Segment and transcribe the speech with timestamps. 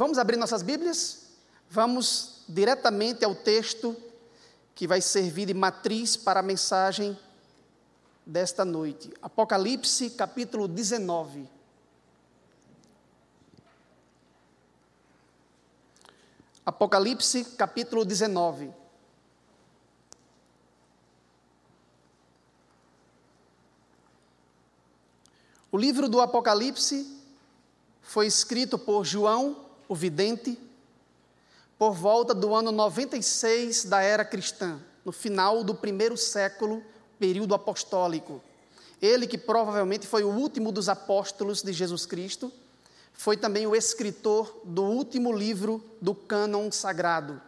[0.00, 1.26] vamos abrir nossas Bíblias?
[1.68, 3.94] Vamos diretamente ao texto
[4.74, 7.18] que vai servir de matriz para a mensagem
[8.24, 9.12] desta noite.
[9.20, 11.46] Apocalipse, capítulo 19.
[16.64, 18.72] Apocalipse, capítulo 19.
[25.70, 27.20] O livro do Apocalipse
[28.00, 30.56] foi escrito por João, o vidente,
[31.76, 36.80] por volta do ano 96 da era cristã, no final do primeiro século,
[37.18, 38.40] período apostólico.
[39.02, 42.52] Ele, que provavelmente foi o último dos apóstolos de Jesus Cristo,
[43.12, 47.42] foi também o escritor do último livro do cânon sagrado.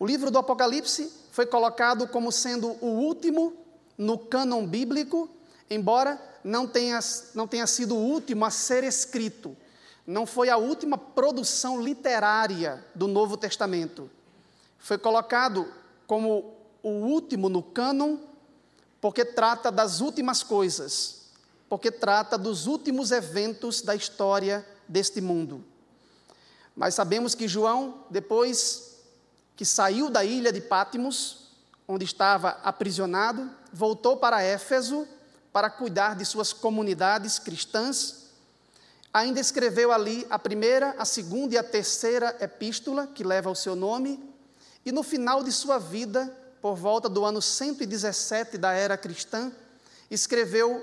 [0.00, 3.52] O livro do Apocalipse foi colocado como sendo o último
[3.96, 5.30] no cânon bíblico,
[5.70, 6.98] embora não tenha,
[7.36, 9.56] não tenha sido o último a ser escrito
[10.06, 14.10] não foi a última produção literária do Novo Testamento.
[14.78, 15.72] Foi colocado
[16.06, 18.18] como o último no cânon,
[19.00, 21.22] porque trata das últimas coisas,
[21.68, 25.64] porque trata dos últimos eventos da história deste mundo.
[26.74, 28.96] Mas sabemos que João, depois
[29.54, 31.50] que saiu da ilha de Pátimos,
[31.86, 35.06] onde estava aprisionado, voltou para Éfeso
[35.52, 38.21] para cuidar de suas comunidades cristãs
[39.12, 43.76] Ainda escreveu ali a primeira, a segunda e a terceira epístola, que leva o seu
[43.76, 44.22] nome,
[44.86, 49.52] e no final de sua vida, por volta do ano 117 da era cristã,
[50.10, 50.82] escreveu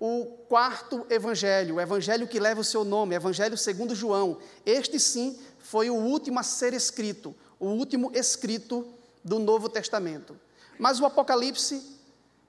[0.00, 4.38] o quarto evangelho, o evangelho que leva o seu nome, Evangelho segundo João.
[4.64, 8.86] Este sim foi o último a ser escrito, o último escrito
[9.24, 10.38] do Novo Testamento.
[10.78, 11.82] Mas o Apocalipse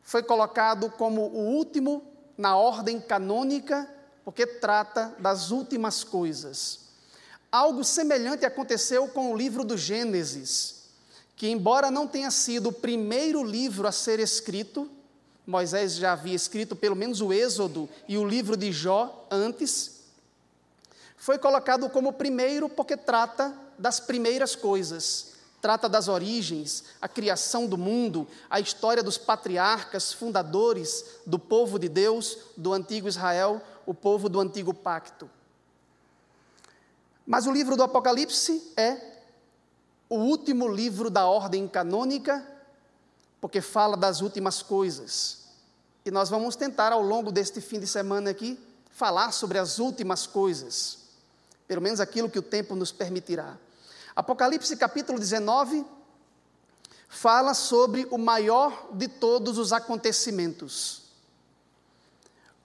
[0.04, 2.04] foi colocado como o último
[2.38, 3.88] na ordem canônica
[4.30, 6.82] porque trata das últimas coisas.
[7.52, 10.84] Algo semelhante aconteceu com o livro do Gênesis,
[11.36, 14.88] que, embora não tenha sido o primeiro livro a ser escrito,
[15.48, 20.02] Moisés já havia escrito pelo menos o Êxodo e o livro de Jó antes,
[21.18, 25.30] foi colocado como primeiro porque trata das primeiras coisas,
[25.60, 31.90] trata das origens, a criação do mundo, a história dos patriarcas, fundadores do povo de
[31.90, 35.28] Deus, do antigo Israel, o povo do antigo pacto.
[37.26, 39.02] Mas o livro do Apocalipse é
[40.08, 42.46] o último livro da ordem canônica,
[43.42, 45.46] porque fala das últimas coisas.
[46.06, 48.60] E nós vamos tentar, ao longo deste fim de semana aqui,
[48.92, 51.00] falar sobre as últimas coisas,
[51.68, 53.58] pelo menos aquilo que o tempo nos permitirá.
[54.16, 55.84] Apocalipse capítulo 19
[57.08, 61.09] fala sobre o maior de todos os acontecimentos.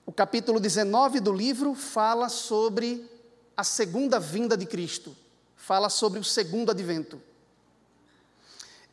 [0.07, 3.11] O capítulo 19 do livro fala sobre
[3.57, 5.17] a segunda vinda de Cristo,
[5.57, 7.23] fala sobre o segundo advento.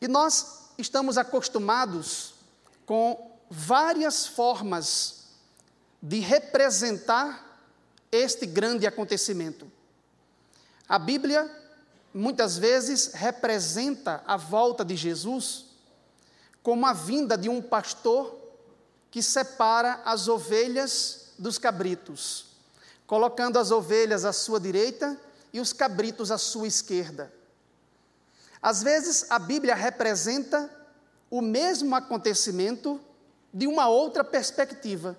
[0.00, 2.34] E nós estamos acostumados
[2.86, 5.24] com várias formas
[6.00, 7.60] de representar
[8.10, 9.70] este grande acontecimento.
[10.88, 11.50] A Bíblia,
[12.12, 15.66] muitas vezes, representa a volta de Jesus
[16.62, 18.41] como a vinda de um pastor
[19.12, 22.46] que separa as ovelhas dos cabritos,
[23.06, 25.20] colocando as ovelhas à sua direita
[25.52, 27.30] e os cabritos à sua esquerda.
[28.60, 30.70] Às vezes, a Bíblia representa
[31.30, 32.98] o mesmo acontecimento
[33.52, 35.14] de uma outra perspectiva,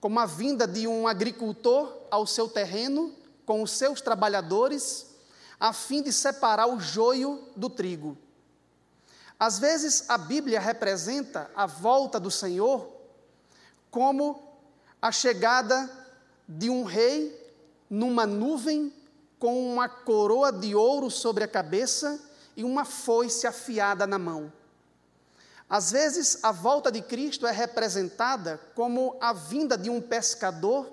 [0.00, 3.14] como a vinda de um agricultor ao seu terreno
[3.46, 5.06] com os seus trabalhadores,
[5.60, 8.18] a fim de separar o joio do trigo.
[9.38, 13.00] Às vezes, a Bíblia representa a volta do Senhor
[13.92, 14.42] como
[15.00, 15.88] a chegada
[16.48, 17.38] de um rei
[17.88, 18.92] numa nuvem
[19.38, 22.18] com uma coroa de ouro sobre a cabeça
[22.56, 24.50] e uma foice afiada na mão.
[25.68, 30.90] Às vezes, a volta de Cristo é representada como a vinda de um pescador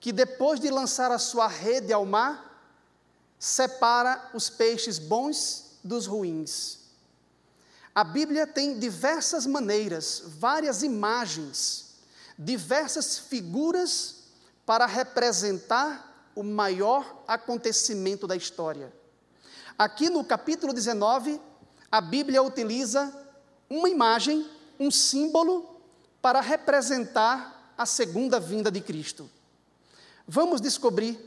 [0.00, 2.60] que, depois de lançar a sua rede ao mar,
[3.38, 6.80] separa os peixes bons dos ruins.
[7.94, 11.85] A Bíblia tem diversas maneiras, várias imagens
[12.38, 14.24] diversas figuras
[14.64, 18.92] para representar o maior acontecimento da história.
[19.78, 21.40] Aqui no capítulo 19,
[21.90, 23.12] a Bíblia utiliza
[23.70, 24.46] uma imagem,
[24.78, 25.80] um símbolo,
[26.20, 29.30] para representar a segunda vinda de Cristo.
[30.26, 31.18] Vamos descobrir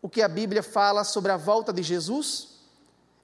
[0.00, 2.48] o que a Bíblia fala sobre a volta de Jesus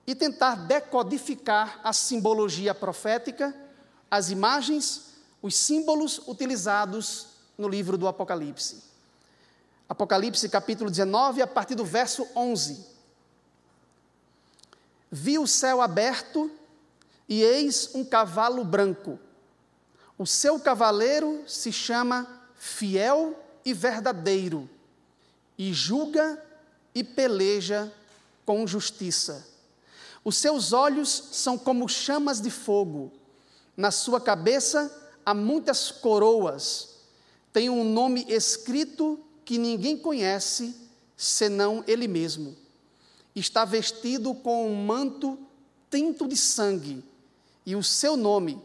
[0.07, 3.55] e tentar decodificar a simbologia profética,
[4.11, 5.08] as imagens
[5.41, 8.83] os símbolos utilizados no livro do Apocalipse.
[9.89, 12.85] Apocalipse capítulo 19, a partir do verso 11.
[15.11, 16.51] Vi o céu aberto
[17.29, 19.19] e eis um cavalo branco.
[20.19, 22.27] O seu cavaleiro se chama
[22.57, 23.35] Fiel
[23.65, 24.69] e Verdadeiro,
[25.57, 26.43] e julga
[26.95, 27.93] e peleja
[28.45, 29.47] com justiça.
[30.25, 33.13] Os seus olhos são como chamas de fogo,
[33.77, 37.01] na sua cabeça há muitas coroas,
[37.53, 40.75] tem um nome escrito que ninguém conhece
[41.19, 42.57] senão ele mesmo.
[43.35, 45.39] Está vestido com um manto
[45.91, 47.05] tinto de sangue,
[47.67, 48.59] e o seu nome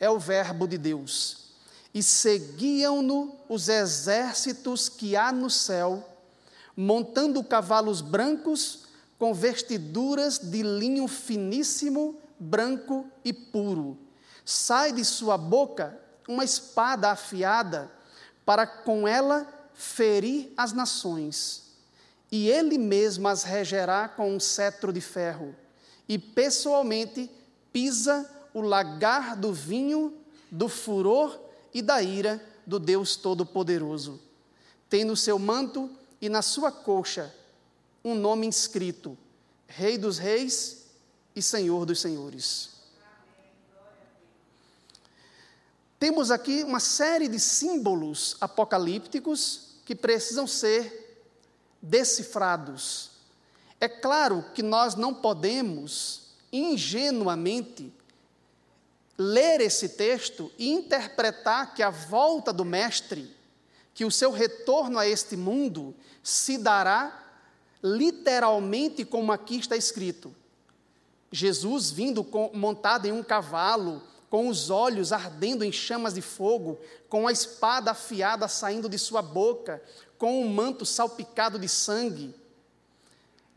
[0.00, 1.50] é o Verbo de Deus.
[1.92, 6.02] E seguiam-no os exércitos que há no céu,
[6.74, 8.84] montando cavalos brancos
[9.18, 13.98] com vestiduras de linho finíssimo, branco e puro.
[14.46, 17.90] Sai de sua boca uma espada afiada,
[18.44, 21.64] para com ela ferir as nações.
[22.30, 25.54] E ele mesmo as regerá com um cetro de ferro,
[26.08, 27.30] e pessoalmente
[27.72, 30.14] pisa o lagar do vinho,
[30.50, 31.38] do furor
[31.74, 34.20] e da ira do Deus Todo-Poderoso.
[34.88, 35.90] Tem no seu manto
[36.20, 37.34] e na sua coxa
[38.04, 39.18] um nome inscrito:
[39.66, 40.86] Rei dos Reis
[41.34, 42.75] e Senhor dos Senhores.
[46.06, 51.20] Temos aqui uma série de símbolos apocalípticos que precisam ser
[51.82, 53.10] decifrados.
[53.80, 57.92] É claro que nós não podemos ingenuamente
[59.18, 63.28] ler esse texto e interpretar que a volta do Mestre,
[63.92, 65.92] que o seu retorno a este mundo,
[66.22, 67.20] se dará
[67.82, 70.32] literalmente como aqui está escrito.
[71.32, 72.24] Jesus vindo
[72.54, 76.78] montado em um cavalo, com os olhos ardendo em chamas de fogo,
[77.08, 79.82] com a espada afiada saindo de sua boca,
[80.18, 82.34] com um manto salpicado de sangue.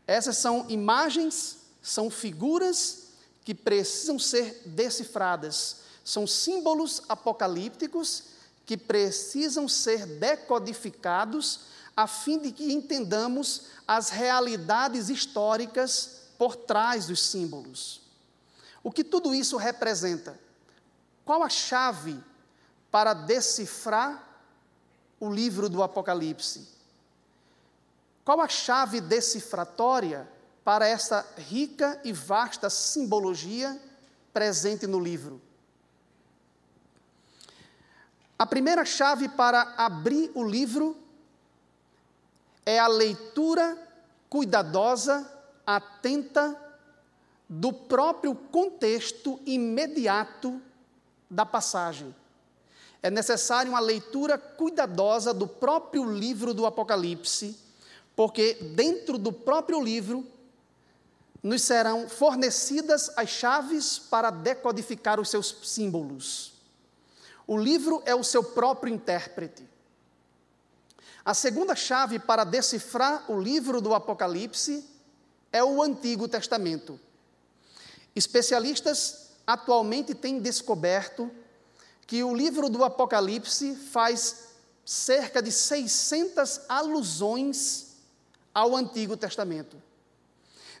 [0.06, 3.08] Essas são imagens, são figuras
[3.44, 8.24] que precisam ser decifradas, são símbolos apocalípticos
[8.66, 11.60] que precisam ser decodificados
[11.96, 18.00] a fim de que entendamos as realidades históricas por trás dos símbolos.
[18.82, 20.38] O que tudo isso representa?
[21.30, 22.18] Qual a chave
[22.90, 24.20] para decifrar
[25.20, 26.66] o livro do Apocalipse?
[28.24, 30.28] Qual a chave decifratória
[30.64, 33.80] para essa rica e vasta simbologia
[34.32, 35.40] presente no livro?
[38.36, 40.96] A primeira chave para abrir o livro
[42.66, 43.78] é a leitura
[44.28, 45.30] cuidadosa,
[45.64, 46.60] atenta
[47.48, 50.60] do próprio contexto imediato
[51.30, 52.14] da passagem.
[53.02, 57.56] É necessário uma leitura cuidadosa do próprio livro do Apocalipse,
[58.14, 60.26] porque dentro do próprio livro
[61.42, 66.52] nos serão fornecidas as chaves para decodificar os seus símbolos.
[67.46, 69.66] O livro é o seu próprio intérprete.
[71.24, 74.84] A segunda chave para decifrar o livro do Apocalipse
[75.52, 77.00] é o Antigo Testamento.
[78.14, 81.30] Especialistas atualmente tem descoberto
[82.06, 84.48] que o livro do Apocalipse faz
[84.84, 87.90] cerca de 600 alusões
[88.52, 89.80] ao Antigo Testamento.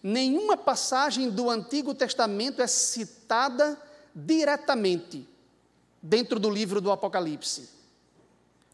[0.02, 3.80] Nenhuma passagem do Antigo Testamento é citada
[4.14, 5.28] diretamente
[6.02, 7.68] dentro do livro do Apocalipse,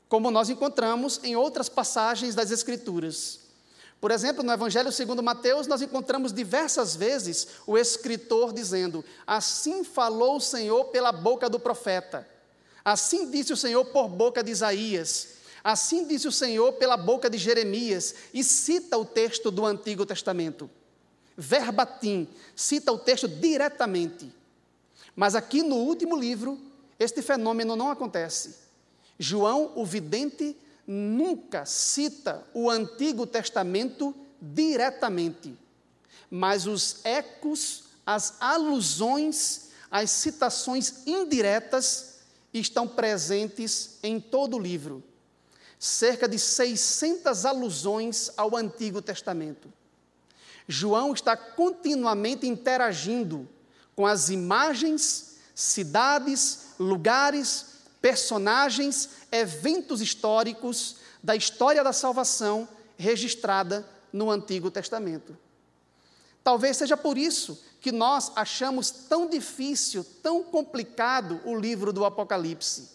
[0.08, 3.40] como nós encontramos em outras passagens das Escrituras.
[4.00, 10.36] Por exemplo, no Evangelho segundo Mateus, nós encontramos diversas vezes o escritor dizendo: Assim falou
[10.36, 12.28] o Senhor pela boca do profeta.
[12.84, 15.36] Assim disse o Senhor por boca de Isaías.
[15.64, 18.14] Assim disse o Senhor pela boca de Jeremias.
[18.32, 20.70] E cita o texto do Antigo Testamento.
[21.36, 24.32] Verbatim, cita o texto diretamente.
[25.16, 26.60] Mas aqui no último livro,
[26.98, 28.56] este fenômeno não acontece.
[29.18, 35.54] João, o vidente, nunca cita o Antigo Testamento diretamente,
[36.30, 42.16] mas os ecos, as alusões, as citações indiretas
[42.52, 45.02] estão presentes em todo o livro.
[45.78, 49.72] Cerca de 600 alusões ao Antigo Testamento.
[50.66, 53.48] João está continuamente interagindo
[53.94, 57.75] com as imagens, cidades, lugares,
[58.06, 65.36] personagens, eventos históricos da história da salvação registrada no Antigo Testamento.
[66.44, 72.90] Talvez seja por isso que nós achamos tão difícil, tão complicado o livro do Apocalipse.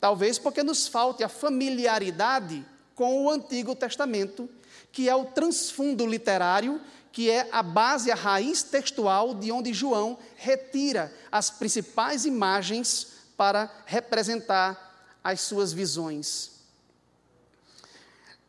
[0.00, 4.50] Talvez porque nos falte a familiaridade com o Antigo Testamento,
[4.90, 6.80] que é o transfundo literário
[7.12, 13.70] que é a base, a raiz textual de onde João retira as principais imagens para
[13.86, 16.58] representar as suas visões.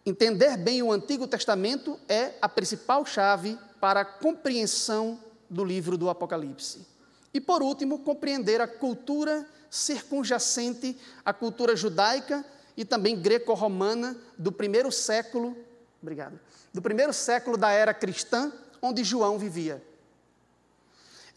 [0.03, 6.10] Entender bem o Antigo Testamento é a principal chave para a compreensão do livro do
[6.10, 6.88] Apocalipse.
[7.31, 12.43] E por último, compreender a cultura circunjacente à cultura judaica
[12.75, 15.55] e também greco-romana do primeiro século,
[16.01, 16.39] obrigado,
[16.74, 19.84] do primeiro século da era cristã, onde João vivia.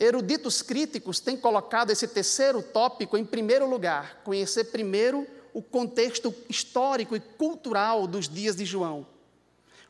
[0.02, 7.14] Eruditos críticos têm colocado esse terceiro tópico em primeiro lugar, conhecer primeiro o contexto histórico
[7.14, 9.06] e cultural dos dias de João,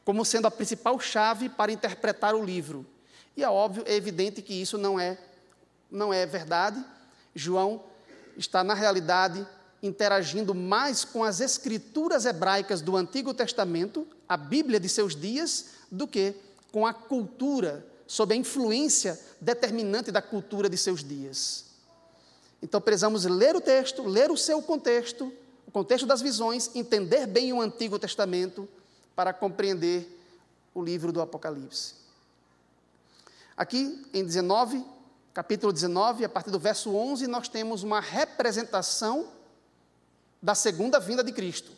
[0.04, 2.84] como sendo a principal chave para interpretar o livro.
[3.34, 5.16] E é óbvio, é evidente que isso não é
[5.90, 6.84] não é verdade.
[7.34, 7.82] João
[8.36, 9.46] está na realidade
[9.82, 16.06] interagindo mais com as escrituras hebraicas do Antigo Testamento, a Bíblia de seus dias, do
[16.06, 16.34] que
[16.70, 21.64] com a cultura, sob a influência determinante da cultura de seus dias.
[22.60, 25.32] Então precisamos ler o texto, ler o seu contexto,
[25.66, 28.68] o contexto das visões, entender bem o Antigo Testamento
[29.16, 30.06] para compreender
[30.74, 31.94] o livro do Apocalipse.
[33.56, 34.84] Aqui em 19,
[35.32, 39.26] capítulo 19, a partir do verso 11, nós temos uma representação
[40.42, 41.72] da segunda vinda de Cristo.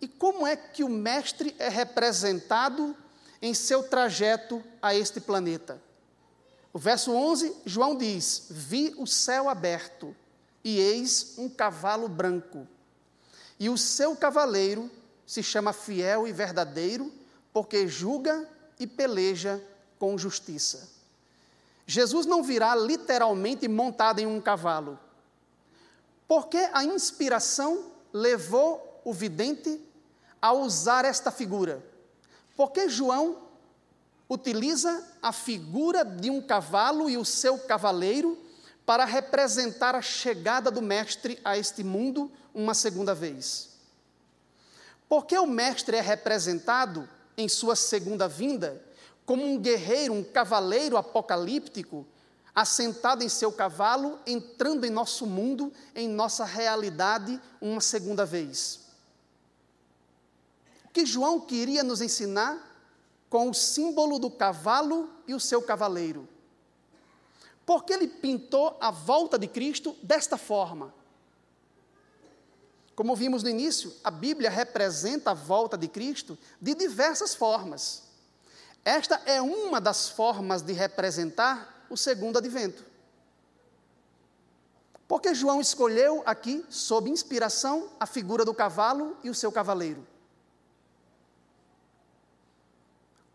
[0.00, 2.96] E como é que o Mestre é representado
[3.40, 5.80] em seu trajeto a este planeta?
[6.72, 10.14] O verso 11, João diz: Vi o céu aberto,
[10.62, 12.66] e eis um cavalo branco.
[13.58, 14.90] E o seu cavaleiro
[15.26, 17.12] se chama Fiel e Verdadeiro,
[17.52, 19.62] porque julga e peleja
[19.98, 20.88] com justiça.
[21.86, 24.98] Jesus não virá literalmente montado em um cavalo.
[26.28, 29.80] Porque a inspiração levou o vidente
[30.40, 31.84] a usar esta figura?
[32.60, 33.38] Porque João
[34.28, 38.36] utiliza a figura de um cavalo e o seu cavaleiro
[38.84, 43.70] para representar a chegada do Mestre a este mundo uma segunda vez.
[45.08, 48.84] Porque o Mestre é representado em sua segunda vinda
[49.24, 52.06] como um guerreiro, um cavaleiro apocalíptico,
[52.54, 58.89] assentado em seu cavalo, entrando em nosso mundo, em nossa realidade, uma segunda vez.
[60.92, 62.66] Que João queria nos ensinar
[63.28, 66.28] com o símbolo do cavalo e o seu cavaleiro?
[67.64, 70.92] Porque ele pintou a volta de Cristo desta forma.
[72.96, 78.02] Como vimos no início, a Bíblia representa a volta de Cristo de diversas formas.
[78.84, 82.84] Esta é uma das formas de representar o segundo advento.
[85.06, 90.06] Porque João escolheu aqui, sob inspiração, a figura do cavalo e o seu cavaleiro.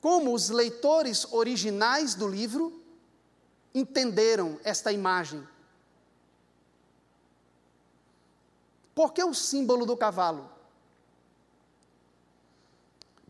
[0.05, 2.79] Como os leitores originais do livro
[3.73, 5.43] entenderam esta imagem?
[8.93, 10.47] Por que o símbolo do cavalo?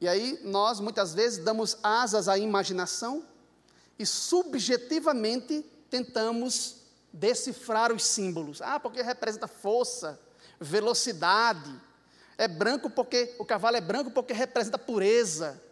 [0.02, 3.26] E aí nós muitas vezes damos asas à imaginação
[3.98, 6.82] e subjetivamente tentamos
[7.14, 8.62] decifrar os símbolos.
[8.62, 10.20] Ah, porque representa força,
[10.60, 11.74] velocidade.
[12.38, 15.64] É branco porque o cavalo é branco porque representa pureza.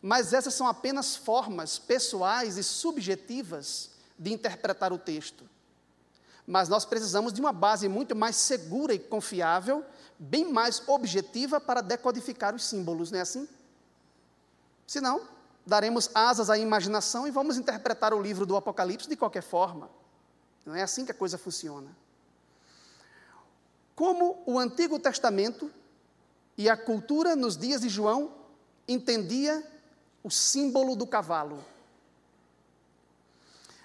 [0.00, 5.48] Mas essas são apenas formas pessoais e subjetivas de interpretar o texto.
[6.46, 9.84] Mas nós precisamos de uma base muito mais segura e confiável
[10.18, 13.48] bem mais objetiva para decodificar os símbolos, não é assim?
[14.86, 15.22] Senão,
[15.64, 19.88] daremos asas à imaginação e vamos interpretar o livro do Apocalipse de qualquer forma.
[20.66, 21.94] Não é assim que a coisa funciona.
[23.94, 25.70] Como o Antigo Testamento
[26.56, 28.32] e a cultura nos dias de João
[28.86, 29.64] entendia
[30.28, 31.64] o símbolo do cavalo.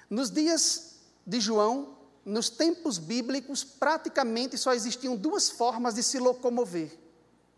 [0.10, 0.96] Nos dias
[1.26, 1.96] de João,
[2.26, 6.92] nos tempos bíblicos, praticamente só existiam duas formas de se locomover,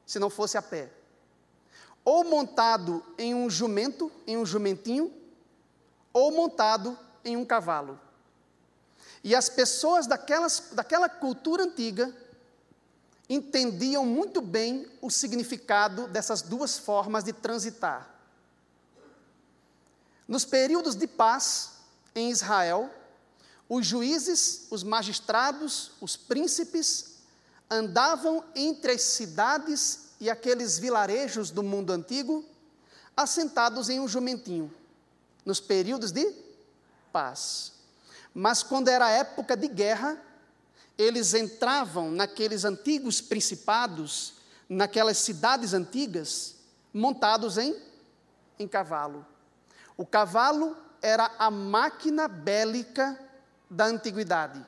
[0.06, 0.92] se não fosse a pé.
[2.04, 5.12] Ou montado em um jumento, em um jumentinho,
[6.13, 8.00] ou montado em um cavalo.
[9.24, 12.15] E as pessoas daquelas, daquela cultura antiga
[13.27, 18.14] entendiam muito bem o significado dessas duas formas de transitar.
[20.27, 21.72] Nos períodos de paz
[22.15, 22.89] em Israel,
[23.70, 27.15] os juízes, os magistrados, os príncipes
[27.70, 32.46] andavam entre as cidades e aqueles vilarejos do mundo antigo,
[33.15, 34.74] assentados em um jumentinho,
[35.46, 36.34] nos períodos de
[37.12, 37.74] paz.
[38.34, 40.22] Mas quando era época de guerra,
[40.98, 44.34] eles entravam naqueles antigos principados,
[44.67, 46.55] naquelas cidades antigas,
[46.94, 47.75] montados em,
[48.58, 49.25] em cavalo.
[49.97, 53.19] O cavalo era a máquina bélica
[53.69, 54.65] da antiguidade.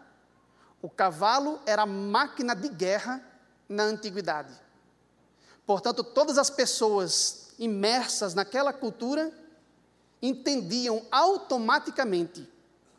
[0.82, 3.22] O cavalo era a máquina de guerra
[3.68, 4.54] na antiguidade.
[5.66, 9.32] Portanto, todas as pessoas imersas naquela cultura
[10.22, 12.48] entendiam automaticamente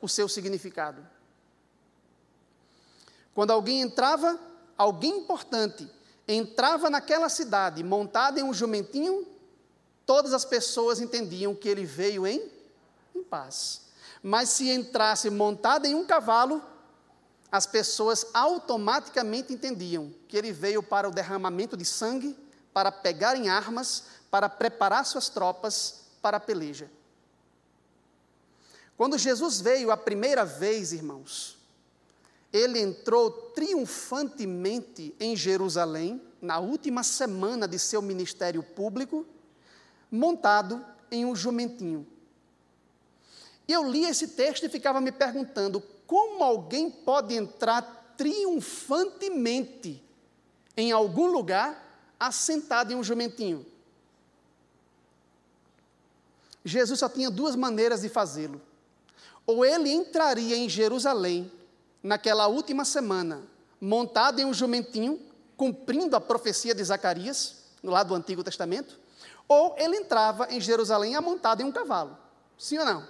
[0.01, 1.05] o seu significado.
[3.35, 4.39] Quando alguém entrava,
[4.77, 5.89] alguém importante,
[6.27, 9.27] entrava naquela cidade montado em um jumentinho,
[10.09, 12.51] todas as pessoas entendiam que ele veio em,
[13.15, 13.83] em paz.
[14.23, 16.63] Mas se entrasse montado em um cavalo,
[17.53, 22.35] as pessoas automaticamente entendiam que ele veio para o derramamento de sangue,
[22.73, 26.91] para pegar em armas, para preparar suas tropas para a peleja.
[28.97, 31.59] Quando Jesus veio a primeira vez, irmãos,
[32.51, 39.27] ele entrou triunfantemente em Jerusalém, na última semana de seu ministério público,
[40.11, 42.07] montado em um jumentinho.
[43.67, 50.03] Eu li esse texto e ficava me perguntando como alguém pode entrar triunfantemente
[50.77, 51.87] em algum lugar
[52.19, 53.67] assentado em um jumentinho.
[56.65, 58.61] Jesus só tinha duas maneiras de fazê-lo
[59.49, 61.51] ou ele entraria em Jerusalém
[62.03, 63.43] naquela última semana,
[63.81, 65.19] montado em um jumentinho,
[65.57, 68.99] cumprindo a profecia de Zacarias, lado do Antigo Testamento,
[69.49, 72.17] ou ele entrava em Jerusalém amontado em um cavalo.
[72.57, 73.09] Sim ou não?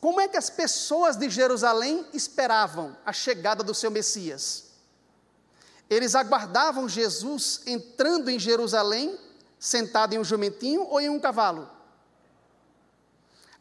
[0.00, 4.70] Como é que as pessoas de Jerusalém esperavam a chegada do seu Messias?
[5.90, 9.18] Eles aguardavam Jesus entrando em Jerusalém,
[9.58, 11.68] sentado em um jumentinho ou em um cavalo?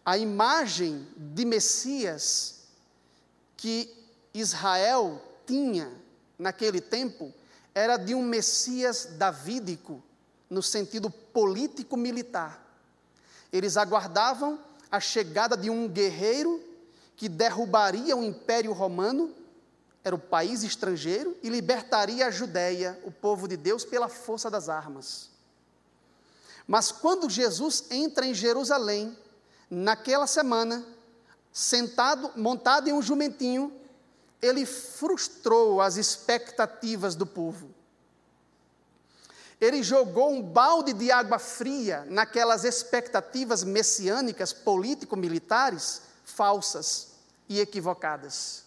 [0.05, 2.61] a imagem de Messias
[3.55, 3.93] que
[4.33, 5.91] Israel tinha
[6.37, 7.33] naquele tempo
[7.73, 10.03] era de um Messias davídico,
[10.51, 12.61] no sentido político-militar.
[13.53, 14.59] Eles aguardavam
[14.91, 16.61] a chegada de um guerreiro
[17.15, 19.33] que derrubaria o Império Romano,
[20.03, 24.67] era o país estrangeiro, e libertaria a Judéia, o povo de Deus, pela força das
[24.67, 25.29] armas.
[26.67, 29.17] Mas quando Jesus entra em Jerusalém,
[29.69, 30.83] naquela semana,
[31.53, 33.71] sentado, montado em um jumentinho,
[34.41, 37.69] ele frustrou as expectativas do povo.
[39.61, 47.09] Ele jogou um balde de água fria naquelas expectativas messiânicas, político-militares, falsas
[47.47, 48.63] e equivocadas.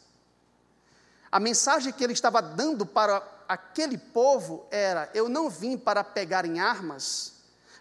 [1.33, 6.45] A mensagem que ele estava dando para aquele povo era: eu não vim para pegar
[6.45, 7.33] em armas,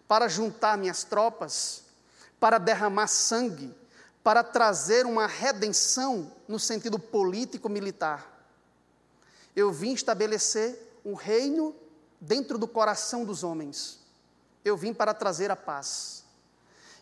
[0.07, 1.83] para juntar minhas tropas,
[2.39, 3.77] para derramar sangue,
[4.23, 8.27] para trazer uma redenção no sentido político-militar.
[9.55, 11.75] Eu vim estabelecer um reino
[12.23, 13.99] dentro do coração dos homens.
[14.63, 16.23] Eu vim para trazer a paz.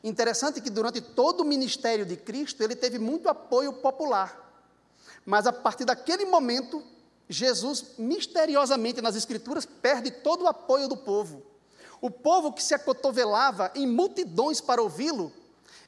[0.03, 4.51] Interessante que durante todo o ministério de Cristo, ele teve muito apoio popular.
[5.23, 6.83] Mas a partir daquele momento,
[7.29, 11.43] Jesus, misteriosamente nas Escrituras, perde todo o apoio do povo.
[12.01, 15.31] O povo que se acotovelava em multidões para ouvi-lo,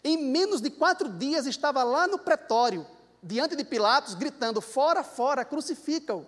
[0.03, 2.85] em menos de quatro dias estava lá no pretório,
[3.21, 6.23] diante de Pilatos, gritando: Fora, fora, crucifica-o.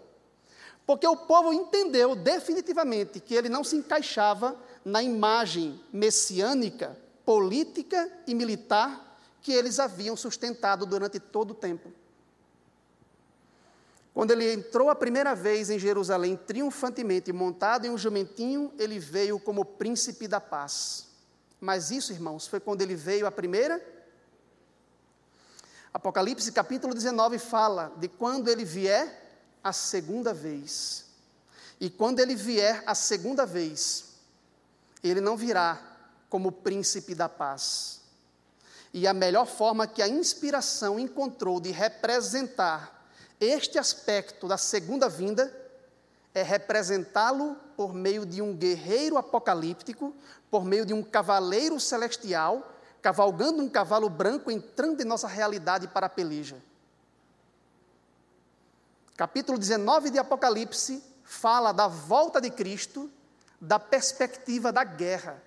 [0.86, 8.36] Porque o povo entendeu definitivamente que ele não se encaixava na imagem messiânica, política e
[8.36, 11.92] militar que eles haviam sustentado durante todo o tempo.
[14.14, 19.40] Quando ele entrou a primeira vez em Jerusalém, triunfantemente, montado em um jumentinho, ele veio
[19.40, 21.08] como príncipe da paz.
[21.60, 23.84] Mas isso, irmãos, foi quando ele veio a primeira.
[25.94, 29.25] Apocalipse capítulo 19 fala de quando ele vier
[29.66, 31.06] a segunda vez.
[31.82, 34.06] E quando ele vier a segunda vez,
[35.04, 35.82] ele não virá
[36.30, 38.02] como príncipe da paz.
[38.94, 45.52] E a melhor forma que a inspiração encontrou de representar este aspecto da segunda vinda
[46.32, 50.14] é representá-lo por meio de um guerreiro apocalíptico,
[50.52, 56.06] por meio de um cavaleiro celestial, cavalgando um cavalo branco, entrando em nossa realidade para
[56.06, 56.56] a peleja.
[59.18, 63.10] Capítulo 19 de Apocalipse fala da volta de Cristo,
[63.62, 65.42] da perspectiva da guerra.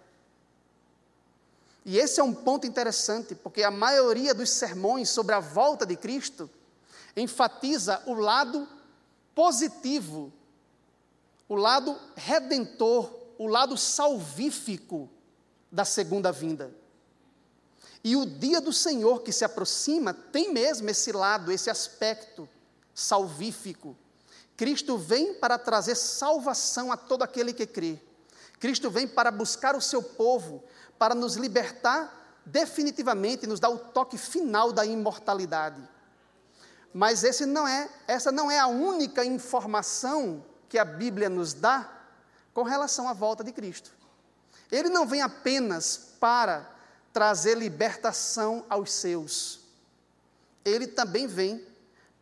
[1.85, 5.97] E esse é um ponto interessante, porque a maioria dos sermões sobre a volta de
[5.97, 6.49] Cristo
[7.15, 8.67] enfatiza o lado
[9.35, 10.33] positivo,
[11.47, 15.11] o lado redentor, o lado salvífico
[15.71, 16.75] da segunda vinda.
[18.03, 22.49] E o dia do Senhor que se aproxima tem mesmo esse lado, esse aspecto
[22.99, 23.97] salvífico.
[24.57, 28.01] Cristo vem para trazer salvação a todo aquele que crê.
[28.59, 30.65] Cristo vem para buscar o seu povo,
[30.99, 35.81] para nos libertar definitivamente nos dá o toque final da imortalidade.
[36.93, 41.89] Mas não é, essa não é a única informação que a Bíblia nos dá
[42.55, 43.93] com relação à volta de Cristo.
[44.73, 46.69] Ele não vem apenas para
[47.13, 49.61] trazer libertação aos seus.
[50.65, 51.65] Ele também vem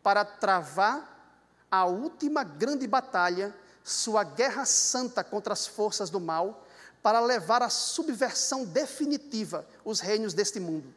[0.07, 1.35] para travar
[1.69, 6.65] a última grande batalha, sua guerra santa contra as forças do mal,
[7.03, 10.95] para levar à subversão definitiva os reinos deste mundo.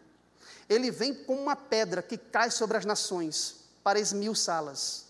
[0.69, 5.07] Ele vem como uma pedra que cai sobre as nações para esmiuçá-las.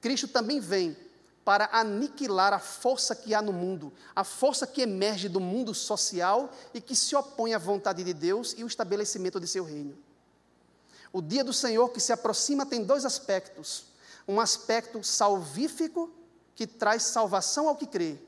[0.00, 0.96] Cristo também vem
[1.44, 6.52] para aniquilar a força que há no mundo, a força que emerge do mundo social
[6.74, 10.09] e que se opõe à vontade de Deus e o estabelecimento de seu reino.
[11.12, 13.86] O dia do Senhor que se aproxima tem dois aspectos:
[14.26, 16.10] um aspecto salvífico,
[16.54, 18.18] que traz salvação ao que crê,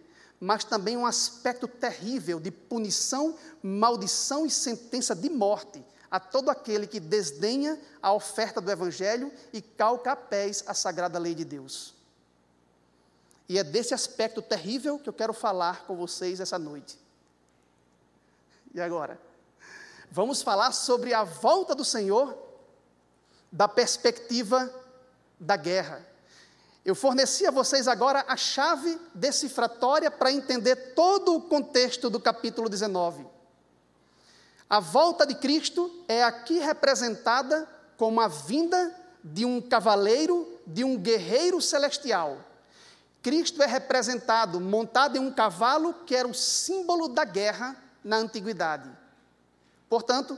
[0.41, 6.87] mas também um aspecto terrível de punição, maldição e sentença de morte a todo aquele
[6.87, 11.95] que desdenha a oferta do Evangelho e calca a pés a sagrada lei de Deus.
[13.49, 16.99] E é desse aspecto terrível que eu quero falar com vocês essa noite.
[18.75, 19.19] E agora?
[20.11, 22.37] Vamos falar sobre a volta do Senhor
[23.53, 24.73] da perspectiva
[25.39, 26.05] da guerra.
[26.85, 32.69] Eu forneci a vocês agora a chave decifratória para entender todo o contexto do capítulo
[32.69, 33.27] 19.
[34.69, 40.97] A volta de Cristo é aqui representada como a vinda de um cavaleiro, de um
[40.97, 42.39] guerreiro celestial.
[43.23, 48.91] Cristo é representado montado em um cavalo que era o símbolo da guerra na antiguidade.
[49.89, 50.37] Portanto,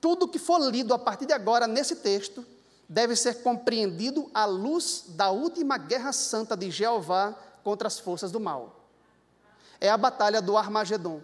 [0.00, 2.44] tudo que for lido a partir de agora nesse texto
[2.88, 8.40] deve ser compreendido à luz da última guerra santa de Jeová contra as forças do
[8.40, 8.80] mal.
[9.80, 11.20] É a batalha do Armagedon.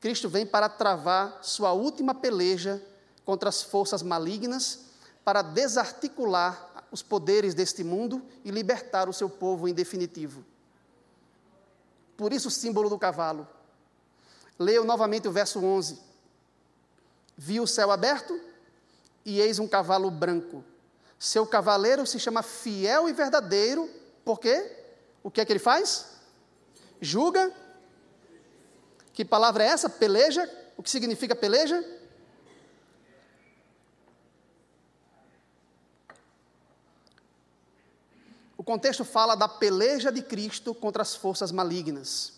[0.00, 2.82] Cristo vem para travar sua última peleja
[3.24, 4.86] contra as forças malignas,
[5.24, 10.44] para desarticular os poderes deste mundo e libertar o seu povo em definitivo.
[12.16, 13.46] Por isso, o símbolo do cavalo.
[14.58, 16.09] Leio novamente o verso 11.
[17.42, 18.38] Vi o céu aberto
[19.24, 20.62] e eis um cavalo branco.
[21.18, 23.88] Seu cavaleiro se chama fiel e verdadeiro,
[24.22, 24.70] porque
[25.22, 26.04] o que é que ele faz?
[27.00, 27.50] Julga
[29.14, 29.88] que palavra é essa?
[29.88, 30.46] Peleja?
[30.76, 31.82] O que significa peleja?
[38.54, 42.34] O contexto fala da peleja de Cristo contra as forças malignas.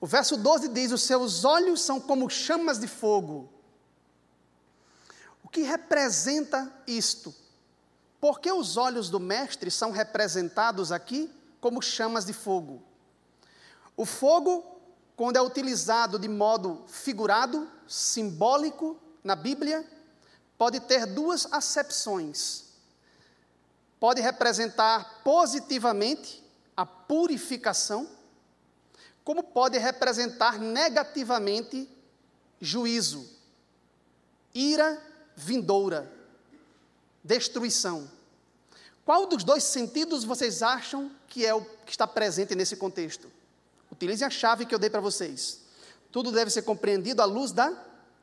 [0.00, 3.53] O verso 12 diz: Os seus olhos são como chamas de fogo.
[5.54, 7.32] Que representa isto?
[8.20, 12.82] Por que os olhos do Mestre são representados aqui como chamas de fogo?
[13.96, 14.80] O fogo
[15.14, 19.88] quando é utilizado de modo figurado, simbólico na Bíblia,
[20.58, 22.64] pode ter duas acepções.
[24.00, 26.42] Pode representar positivamente
[26.76, 28.08] a purificação,
[29.22, 31.88] como pode representar negativamente
[32.60, 33.24] juízo,
[34.52, 36.10] ira vindoura,
[37.22, 38.10] destruição.
[39.04, 43.30] Qual dos dois sentidos vocês acham que é o que está presente nesse contexto?
[43.90, 45.60] Utilizem a chave que eu dei para vocês.
[46.10, 47.72] Tudo deve ser compreendido à luz da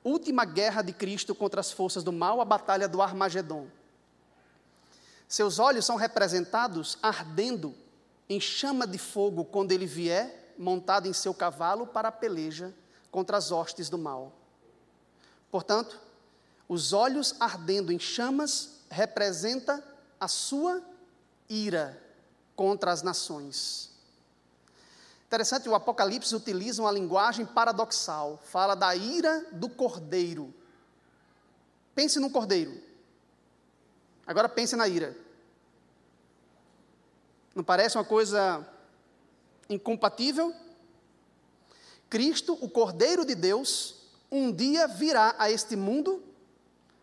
[0.03, 3.67] última guerra de Cristo contra as forças do mal, a batalha do Armagedon.
[5.27, 7.75] Seus olhos são representados ardendo
[8.27, 12.73] em chama de fogo quando ele vier, montado em seu cavalo, para a peleja
[13.11, 14.31] contra as hostes do mal.
[15.51, 15.99] Portanto,
[16.71, 19.83] os olhos ardendo em chamas representa
[20.17, 20.81] a sua
[21.49, 22.01] ira
[22.55, 23.91] contra as nações.
[25.27, 30.53] Interessante, o Apocalipse utiliza uma linguagem paradoxal, fala da ira do cordeiro.
[31.93, 32.81] Pense no cordeiro.
[34.25, 35.13] Agora pense na ira.
[37.53, 38.65] Não parece uma coisa
[39.69, 40.55] incompatível?
[42.09, 43.95] Cristo, o Cordeiro de Deus,
[44.31, 46.30] um dia virá a este mundo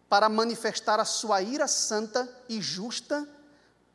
[0.09, 3.29] para manifestar a sua ira santa e justa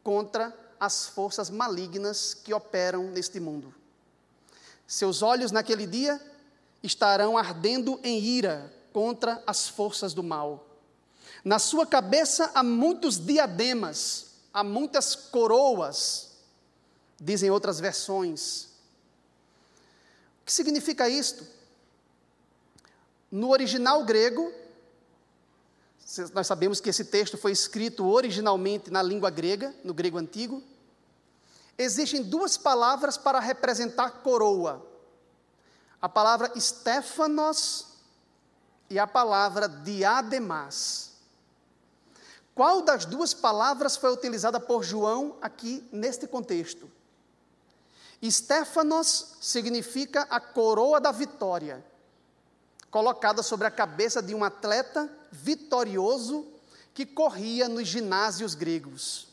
[0.04, 3.74] contra as forças malignas que operam neste mundo.
[4.86, 6.22] Seus olhos naquele dia
[6.84, 10.68] estarão ardendo em ira contra as forças do mal.
[11.44, 16.32] Na sua cabeça há muitos diademas, há muitas coroas,
[17.20, 18.66] dizem outras versões.
[20.42, 21.48] O que significa isto?
[23.32, 24.54] No original grego,
[26.34, 30.62] nós sabemos que esse texto foi escrito originalmente na língua grega, no grego antigo.
[31.78, 34.86] Existem duas palavras para representar coroa.
[36.02, 37.88] A palavra Stefanos
[38.90, 41.14] e a palavra diademas.
[42.54, 46.92] Qual das duas palavras foi utilizada por João aqui neste contexto?
[48.24, 51.84] Stefanos significa a coroa da vitória,
[52.94, 56.46] colocada sobre a cabeça de um atleta vitorioso
[56.94, 59.30] que corria nos ginásios gregos.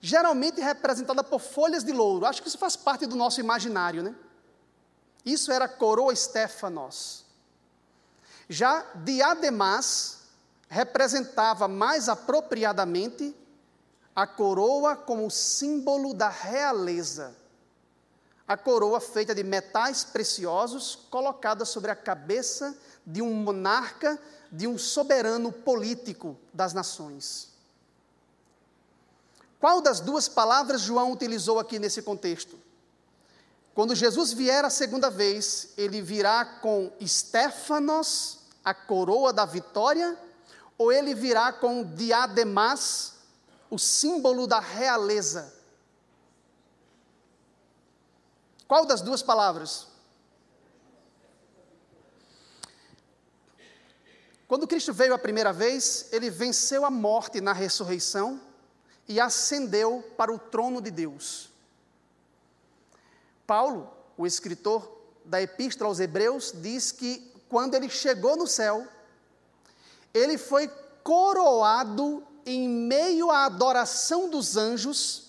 [0.00, 4.12] Geralmente representada por folhas de louro, acho que isso faz parte do nosso imaginário, né?
[5.24, 7.24] Isso era a coroa Stefanos.
[8.48, 10.22] Já diademas
[10.68, 13.32] representava mais apropriadamente
[14.12, 17.43] a coroa como símbolo da realeza
[18.46, 22.76] a coroa feita de metais preciosos colocada sobre a cabeça
[23.06, 24.18] de um monarca,
[24.52, 27.48] de um soberano político das nações.
[29.58, 32.58] Qual das duas palavras João utilizou aqui nesse contexto?
[33.74, 40.16] Quando Jesus vier a segunda vez, ele virá com Stefanos, a coroa da vitória,
[40.76, 43.14] ou ele virá com diademas,
[43.70, 45.52] o símbolo da realeza?
[48.74, 49.86] Qual das duas palavras?
[54.48, 58.40] Quando Cristo veio a primeira vez, ele venceu a morte na ressurreição
[59.06, 61.50] e ascendeu para o trono de Deus.
[63.46, 64.90] Paulo, o escritor
[65.24, 68.84] da Epístola aos Hebreus, diz que quando ele chegou no céu,
[70.12, 70.66] ele foi
[71.04, 75.23] coroado em meio à adoração dos anjos,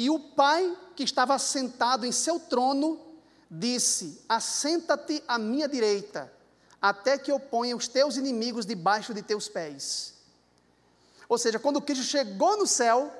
[0.00, 2.98] e o Pai que estava sentado em seu trono,
[3.50, 6.32] disse: Assenta-te à minha direita,
[6.80, 10.14] até que eu ponha os teus inimigos debaixo de teus pés.
[11.28, 13.12] Ou seja, quando Cristo chegou no céu,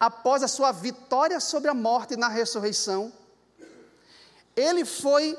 [0.00, 3.12] após a sua vitória sobre a morte na ressurreição,
[4.56, 5.38] ele foi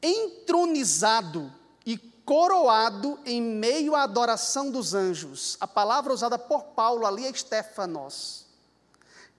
[0.00, 1.52] entronizado
[1.84, 5.56] e coroado em meio à adoração dos anjos.
[5.58, 8.51] A palavra usada por Paulo ali é Stefanos.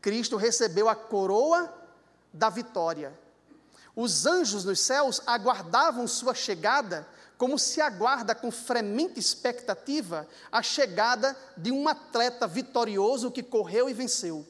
[0.04, 1.74] Cristo recebeu a coroa
[2.34, 3.18] da vitória.
[3.96, 11.38] Os anjos nos céus aguardavam sua chegada, como se aguarda com fremente expectativa a chegada
[11.56, 14.46] de um atleta vitorioso que correu e venceu.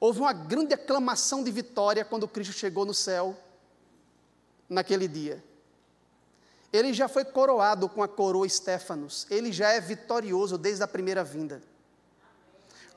[0.00, 3.36] Houve uma grande aclamação de vitória quando Cristo chegou no céu,
[4.70, 5.44] naquele dia.
[6.72, 11.22] Ele já foi coroado com a coroa Stefanos, ele já é vitorioso desde a primeira
[11.22, 11.60] vinda.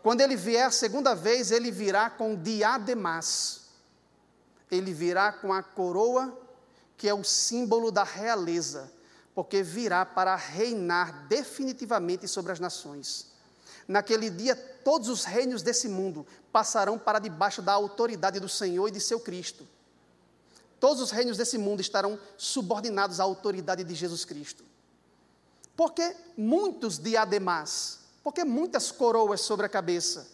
[0.04, 3.62] Quando ele vier a segunda vez, ele virá com diademas.
[4.70, 6.38] Ele virá com a coroa,
[6.98, 8.92] que é o símbolo da realeza,
[9.34, 13.32] porque virá para reinar definitivamente sobre as nações.
[13.88, 18.92] Naquele dia, todos os reinos desse mundo passarão para debaixo da autoridade do Senhor e
[18.92, 19.66] de seu Cristo.
[20.82, 24.66] Todos os reinos desse mundo estarão subordinados à autoridade de Jesus Cristo.
[25.78, 30.28] Porque muitos diademas, porque muitas coroas sobre a cabeça.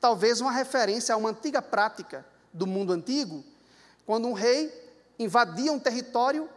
[0.00, 3.44] Talvez uma referência a uma antiga prática do mundo antigo,
[4.06, 4.72] quando um rei
[5.18, 6.48] invadia um território,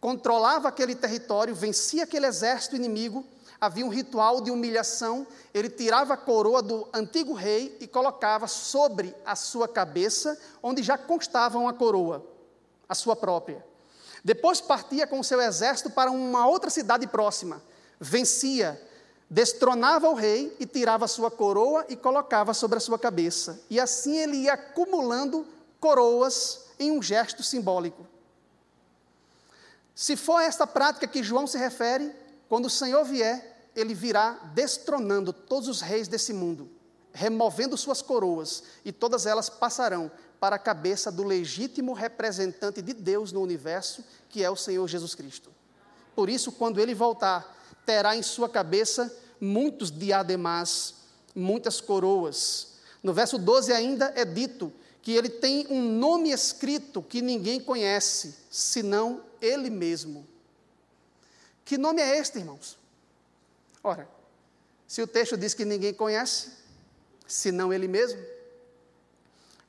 [0.00, 3.26] controlava aquele território, vencia aquele exército inimigo,
[3.60, 9.14] havia um ritual de humilhação, ele tirava a coroa do antigo rei e colocava sobre
[9.24, 12.24] a sua cabeça, onde já constava uma coroa,
[12.88, 13.64] a sua própria.
[14.24, 17.62] Depois partia com o seu exército para uma outra cidade próxima,
[18.00, 18.80] vencia,
[19.28, 23.60] destronava o rei e tirava sua coroa e colocava sobre a sua cabeça.
[23.68, 25.46] E assim ele ia acumulando
[25.80, 28.06] coroas em um gesto simbólico.
[29.94, 32.14] Se for esta prática que João se refere,
[32.48, 36.70] quando o Senhor vier, ele virá destronando todos os reis desse mundo,
[37.12, 43.32] removendo suas coroas, e todas elas passarão para a cabeça do legítimo representante de Deus
[43.32, 45.50] no universo, que é o Senhor Jesus Cristo.
[46.14, 47.55] Por isso, quando ele voltar,
[47.86, 50.94] terá em sua cabeça muitos diademas,
[51.34, 52.74] muitas coroas.
[53.02, 58.34] No verso 12 ainda é dito que ele tem um nome escrito que ninguém conhece,
[58.50, 60.26] senão ele mesmo.
[61.64, 62.76] Que nome é este, irmãos?
[63.84, 64.08] Ora,
[64.86, 66.50] se o texto diz que ninguém conhece,
[67.26, 68.20] senão ele mesmo.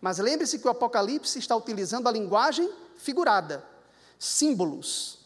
[0.01, 3.63] Mas lembre-se que o Apocalipse está utilizando a linguagem figurada,
[4.17, 5.16] símbolos.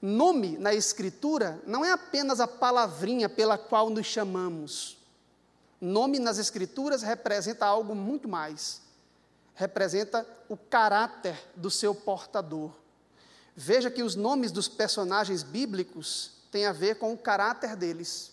[0.00, 4.96] Nome na Escritura não é apenas a palavrinha pela qual nos chamamos.
[5.80, 8.80] Nome nas Escrituras representa algo muito mais.
[9.54, 12.72] Representa o caráter do seu portador.
[13.54, 18.32] Veja que os nomes dos personagens bíblicos têm a ver com o caráter deles.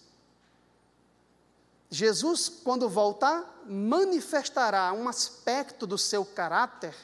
[1.90, 6.96] Jesus, quando voltar, manifestará um aspecto do seu caráter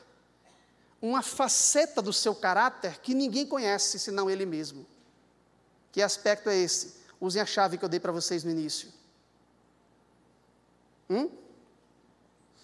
[1.03, 4.85] uma faceta do seu caráter que ninguém conhece senão ele mesmo.
[5.91, 7.03] Que aspecto é esse?
[7.19, 8.87] Usem a chave que eu dei para vocês no início.
[11.09, 11.29] Hum?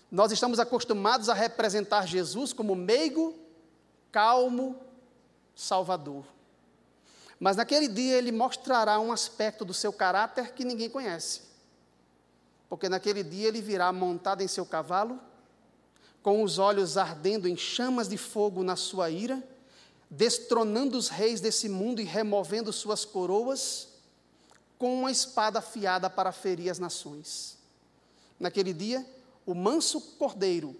[0.10, 3.38] Nós estamos acostumados a representar Jesus como meigo,
[4.10, 4.80] calmo,
[5.54, 6.23] salvador.
[7.38, 11.41] Mas naquele dia ele mostrará um aspecto do seu caráter que ninguém conhece.
[12.69, 15.19] Porque naquele dia ele virá montado em seu cavalo,
[16.22, 19.44] com os olhos ardendo em chamas de fogo na sua ira,
[20.10, 23.88] destronando os reis desse mundo e removendo suas coroas,
[24.78, 27.58] com uma espada afiada para ferir as nações.
[28.40, 29.06] Naquele dia,
[29.46, 30.76] o manso cordeiro,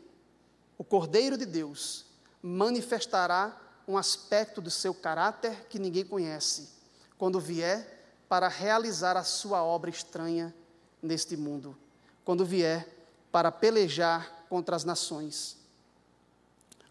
[0.78, 2.06] o cordeiro de Deus,
[2.42, 6.70] manifestará um aspecto do seu caráter que ninguém conhece,
[7.18, 7.98] quando vier
[8.30, 10.54] para realizar a sua obra estranha
[11.02, 11.76] neste mundo,
[12.24, 12.88] quando vier
[13.32, 15.56] para pelejar contra as nações.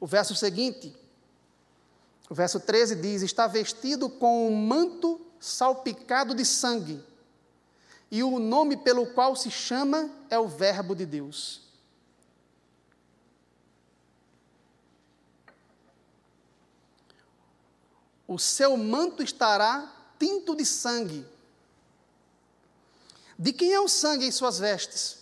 [0.00, 0.94] O verso seguinte,
[2.30, 7.02] o verso 13 diz: Está vestido com um manto salpicado de sangue,
[8.10, 11.68] e o nome pelo qual se chama é o Verbo de Deus.
[18.28, 21.26] o seu manto estará tinto de sangue.
[23.38, 25.17] De quem é o sangue em suas vestes?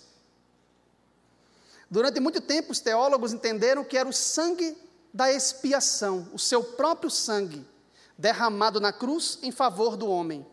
[1.90, 4.76] Durante muito tempo, os teólogos entenderam que era o sangue
[5.14, 7.66] da expiação, o seu próprio sangue,
[8.18, 10.44] derramado na cruz em favor do homem.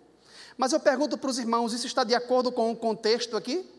[0.58, 3.70] Mas eu pergunto para os irmãos: isso está de acordo com o contexto aqui?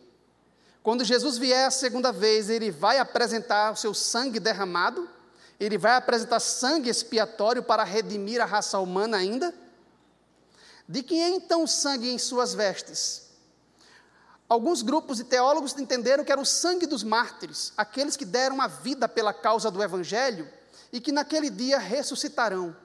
[0.82, 5.08] Quando Jesus vier a segunda vez, ele vai apresentar o seu sangue derramado?
[5.58, 9.54] Ele vai apresentar sangue expiatório para redimir a raça humana ainda?
[10.86, 13.23] De quem é então o sangue em suas vestes?
[14.54, 18.68] Alguns grupos de teólogos entenderam que era o sangue dos mártires, aqueles que deram a
[18.68, 20.48] vida pela causa do Evangelho
[20.92, 22.76] e que naquele dia ressuscitarão.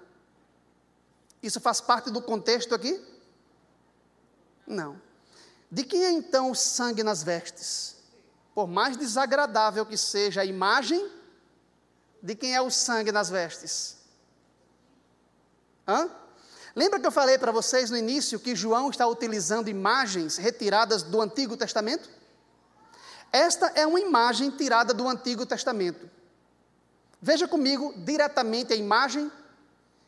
[1.43, 2.99] Isso faz parte do contexto aqui?
[4.65, 4.99] Não.
[5.69, 7.97] De quem é então o sangue nas vestes?
[8.55, 11.07] Por mais desagradável que seja a imagem,
[12.19, 13.95] de quem é o sangue nas vestes?
[15.87, 16.09] Hã?
[16.75, 21.21] Lembra que eu falei para vocês no início que João está utilizando imagens retiradas do
[21.21, 22.09] Antigo Testamento?
[23.31, 26.09] Esta é uma imagem tirada do Antigo Testamento.
[27.21, 29.31] Veja comigo diretamente a imagem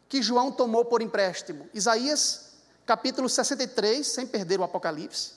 [0.07, 1.69] que João tomou por empréstimo.
[1.73, 2.51] Isaías,
[2.85, 5.33] capítulo 63, sem perder o Apocalipse.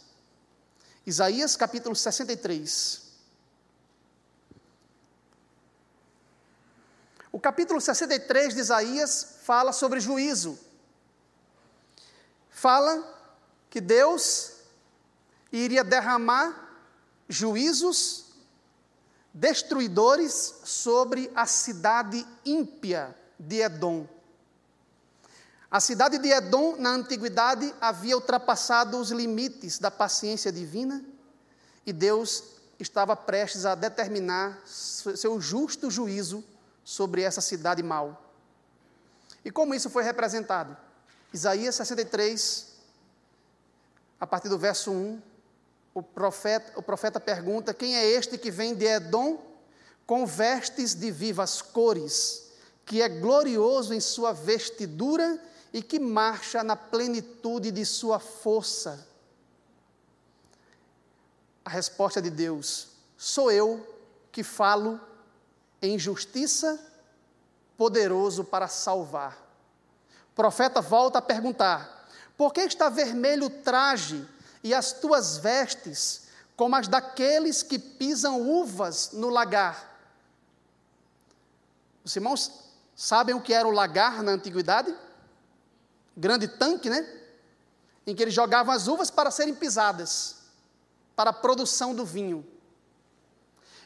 [1.06, 3.02] Isaías, capítulo 63.
[7.30, 10.58] O capítulo 63 de Isaías fala sobre juízo.
[12.64, 13.04] Fala
[13.68, 14.52] que Deus
[15.52, 16.80] iria derramar
[17.28, 18.24] juízos
[19.34, 24.08] destruidores sobre a cidade ímpia de Edom.
[25.70, 31.04] A cidade de Edom, na antiguidade, havia ultrapassado os limites da paciência divina
[31.84, 32.44] e Deus
[32.80, 36.42] estava prestes a determinar seu justo juízo
[36.82, 38.32] sobre essa cidade mal.
[39.44, 40.74] E como isso foi representado?
[41.34, 42.68] Isaías 63,
[44.20, 45.20] a partir do verso 1,
[45.92, 49.42] o profeta, o profeta pergunta: Quem é este que vem de Edom
[50.06, 52.52] com vestes de vivas cores,
[52.86, 55.42] que é glorioso em sua vestidura
[55.72, 59.04] e que marcha na plenitude de sua força?
[61.64, 63.84] A resposta de Deus: Sou eu
[64.30, 65.00] que falo
[65.82, 66.78] em justiça,
[67.76, 69.43] poderoso para salvar.
[70.34, 74.28] O profeta volta a perguntar: Por que está vermelho o traje
[74.64, 76.22] e as tuas vestes
[76.56, 79.96] como as daqueles que pisam uvas no lagar?
[82.02, 82.50] Os irmãos
[82.96, 84.92] sabem o que era o lagar na antiguidade?
[86.16, 87.08] Grande tanque, né?
[88.04, 90.38] Em que eles jogavam as uvas para serem pisadas,
[91.14, 92.44] para a produção do vinho.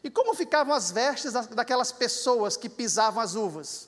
[0.03, 3.88] E como ficavam as vestes daquelas pessoas que pisavam as uvas?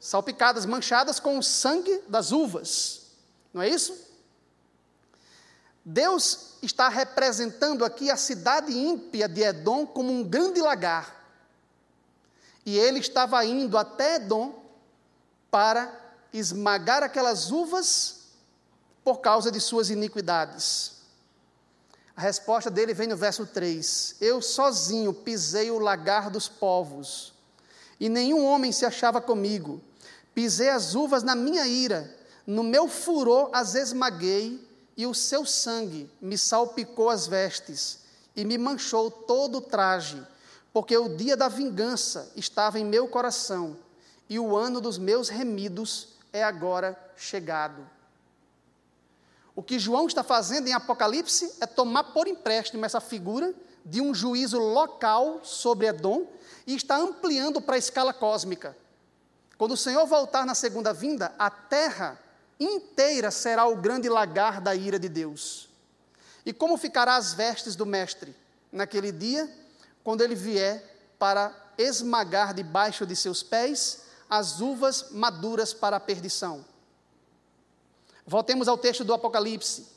[0.00, 3.02] Salpicadas, manchadas com o sangue das uvas,
[3.52, 4.08] não é isso?
[5.84, 11.16] Deus está representando aqui a cidade ímpia de Edom como um grande lagar.
[12.64, 14.62] E ele estava indo até Edom
[15.50, 15.90] para
[16.32, 18.18] esmagar aquelas uvas
[19.02, 20.98] por causa de suas iniquidades.
[22.14, 27.32] A resposta dele vem no verso 3: Eu sozinho pisei o lagar dos povos,
[27.98, 29.80] e nenhum homem se achava comigo.
[30.38, 32.16] Pisei as uvas na minha ira,
[32.46, 34.64] no meu furor as esmaguei,
[34.96, 38.04] e o seu sangue me salpicou as vestes,
[38.36, 40.24] e me manchou todo o traje,
[40.72, 43.76] porque o dia da vingança estava em meu coração,
[44.28, 47.84] e o ano dos meus remidos é agora chegado.
[49.56, 53.52] O que João está fazendo em Apocalipse é tomar por empréstimo essa figura
[53.84, 56.28] de um juízo local sobre Edom
[56.64, 58.76] e está ampliando para a escala cósmica.
[59.58, 62.16] Quando o Senhor voltar na segunda vinda, a terra
[62.60, 65.68] inteira será o grande lagar da ira de Deus.
[66.46, 68.34] E como ficará as vestes do mestre
[68.70, 69.52] naquele dia,
[70.04, 76.64] quando ele vier para esmagar debaixo de seus pés as uvas maduras para a perdição?
[78.24, 79.88] Voltemos ao texto do Apocalipse.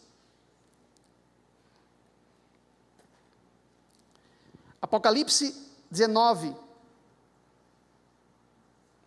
[4.81, 5.55] Apocalipse
[5.91, 6.55] 19,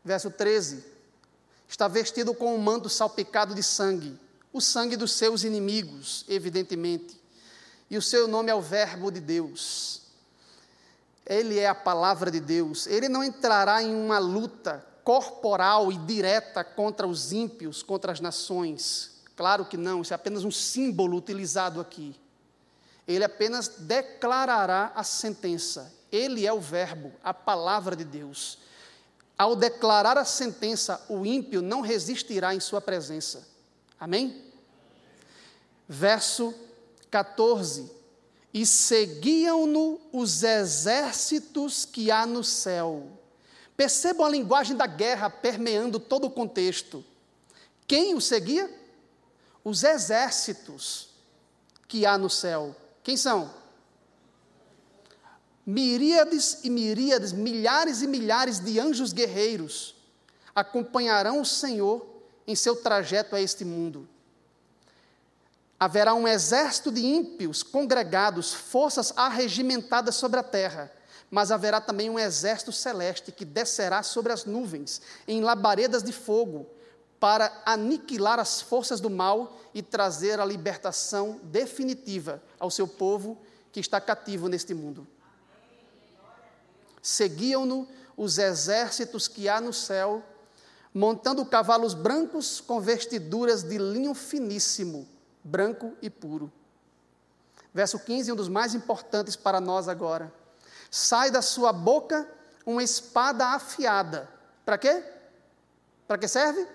[0.05, 0.85] verso 13.
[1.69, 4.19] Está vestido com um manto salpicado de sangue,
[4.53, 7.21] o sangue dos seus inimigos, evidentemente.
[7.91, 10.03] E o seu nome é o Verbo de Deus.
[11.27, 12.87] Ele é a palavra de Deus.
[12.87, 19.23] Ele não entrará em uma luta corporal e direta contra os ímpios, contra as nações.
[19.37, 22.15] Claro que não, isso é apenas um símbolo utilizado aqui.
[23.07, 25.93] Ele apenas declarará a sentença.
[26.11, 28.59] Ele é o Verbo, a palavra de Deus.
[29.37, 33.47] Ao declarar a sentença, o ímpio não resistirá em sua presença.
[33.99, 34.43] Amém?
[35.89, 36.55] Verso
[37.11, 37.91] 14:
[38.53, 43.09] E seguiam-no os exércitos que há no céu.
[43.77, 47.05] Percebam a linguagem da guerra permeando todo o contexto.
[47.87, 48.85] Quem o seguia?
[49.65, 51.09] os exércitos
[51.89, 52.77] que há no céu.
[53.03, 53.51] Quem são?
[55.67, 59.95] Miríades e miríades, milhares e milhares de anjos guerreiros
[60.55, 62.07] acompanharão o Senhor
[62.47, 64.07] em seu trajeto a este mundo.
[65.81, 70.93] Haverá um exército de ímpios congregados, forças arregimentadas sobre a terra,
[71.31, 76.67] mas haverá também um exército celeste que descerá sobre as nuvens, em labaredas de fogo,
[77.19, 83.39] para aniquilar as forças do mal e trazer a libertação definitiva ao seu povo
[83.73, 85.07] que está cativo neste mundo.
[87.05, 87.87] Seguiam-no
[88.17, 90.23] os exércitos que há no céu,
[90.95, 95.07] montando cavalos brancos com vestiduras de linho finíssimo,
[95.43, 96.51] branco e puro.
[97.75, 100.33] Verso 15, um dos mais importantes para nós agora.
[100.91, 102.27] Sai da sua boca
[102.65, 104.29] uma espada afiada.
[104.65, 105.05] Para quê?
[106.07, 106.67] Para que serve?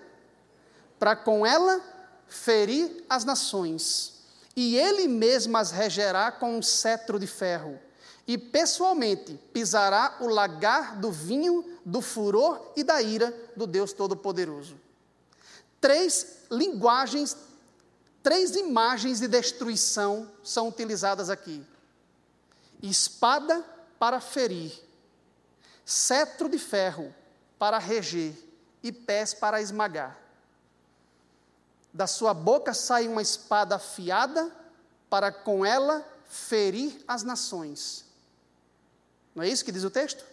[1.00, 1.80] para com ela
[2.28, 4.20] ferir as nações,
[4.54, 7.80] e ele mesmo as regerá com um cetro de ferro,
[8.30, 14.76] e pessoalmente pisará o lagar do vinho, do furor e da ira do Deus Todo-Poderoso.
[15.80, 17.36] Três linguagens,
[18.22, 21.66] três imagens de destruição são utilizadas aqui:
[22.80, 23.66] espada
[23.98, 24.80] para ferir,
[25.84, 27.12] cetro de ferro
[27.58, 28.32] para reger
[28.80, 30.16] e pés para esmagar.
[31.92, 34.54] Da sua boca sai uma espada afiada
[35.08, 38.08] para com ela ferir as nações.
[39.34, 40.24] Não é isso que diz o texto?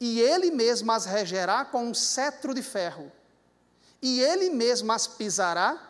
[0.00, 3.10] E ele mesmo as regerá com um cetro de ferro,
[4.02, 5.82] e ele mesmo as pisará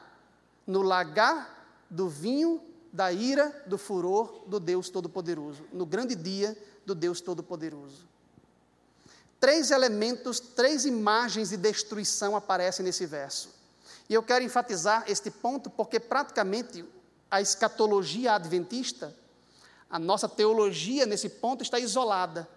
[0.66, 2.60] no lagar do vinho
[2.92, 8.06] da ira do furor do Deus Todo-Poderoso, no grande dia do Deus Todo-Poderoso.
[9.38, 13.50] Três elementos, três imagens de destruição aparecem nesse verso.
[14.08, 16.84] E eu quero enfatizar este ponto porque praticamente
[17.30, 19.14] a escatologia adventista,
[19.88, 22.48] a nossa teologia nesse ponto está isolada,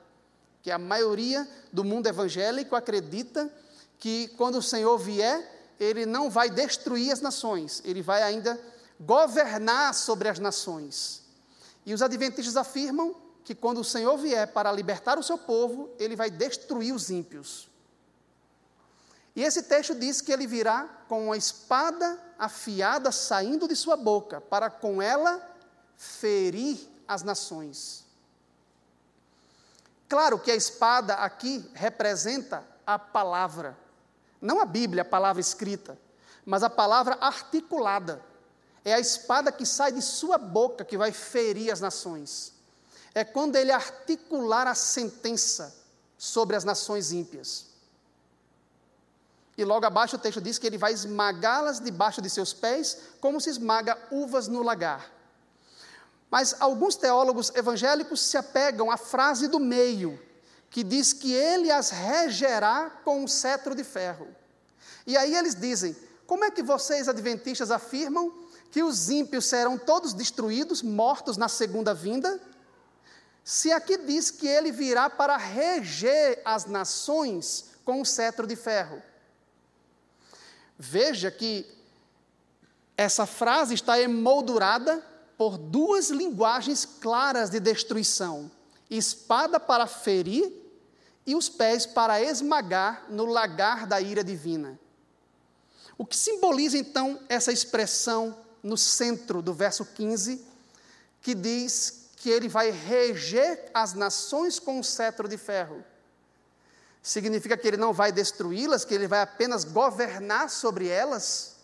[0.61, 3.51] que a maioria do mundo evangélico acredita
[3.97, 8.59] que quando o Senhor vier, ele não vai destruir as nações, ele vai ainda
[8.99, 11.21] governar sobre as nações.
[11.85, 16.15] E os adventistas afirmam que quando o Senhor vier para libertar o seu povo, ele
[16.15, 17.69] vai destruir os ímpios.
[19.35, 24.41] E esse texto diz que ele virá com uma espada afiada saindo de sua boca,
[24.41, 25.41] para com ela
[25.95, 26.77] ferir
[27.09, 28.05] as nações.
[30.07, 33.75] Claro que a espada aqui representa a palavra,
[34.39, 35.97] não a Bíblia, a palavra escrita,
[36.45, 38.23] mas a palavra articulada.
[38.85, 42.53] É a espada que sai de sua boca que vai ferir as nações.
[43.13, 45.75] É quando ele articular a sentença
[46.17, 47.65] sobre as nações ímpias.
[49.57, 53.41] E logo abaixo o texto diz que ele vai esmagá-las debaixo de seus pés, como
[53.41, 55.18] se esmaga uvas no lagar.
[56.29, 60.19] Mas alguns teólogos evangélicos se apegam à frase do meio,
[60.69, 64.27] que diz que ele as regerá com um cetro de ferro.
[65.07, 65.95] E aí eles dizem:
[66.27, 68.31] como é que vocês, adventistas, afirmam
[68.69, 72.39] que os ímpios serão todos destruídos, mortos na segunda vinda,
[73.43, 79.01] Se aqui diz que ele virá para reger as nações com um cetro de ferro.
[80.77, 81.65] Veja que
[82.95, 85.03] essa frase está emoldurada
[85.39, 88.51] por duas linguagens claras de destruição:
[88.89, 90.51] espada para ferir
[91.25, 94.77] e os pés para esmagar no lagar da ira divina.
[95.97, 100.45] O que simboliza então essa expressão no centro do verso 15,
[101.21, 105.85] que diz que ele vai reger as nações com um cetro de ferro?
[107.01, 111.55] Significa que ele não vai destruí-las, que ele vai apenas governar sobre elas?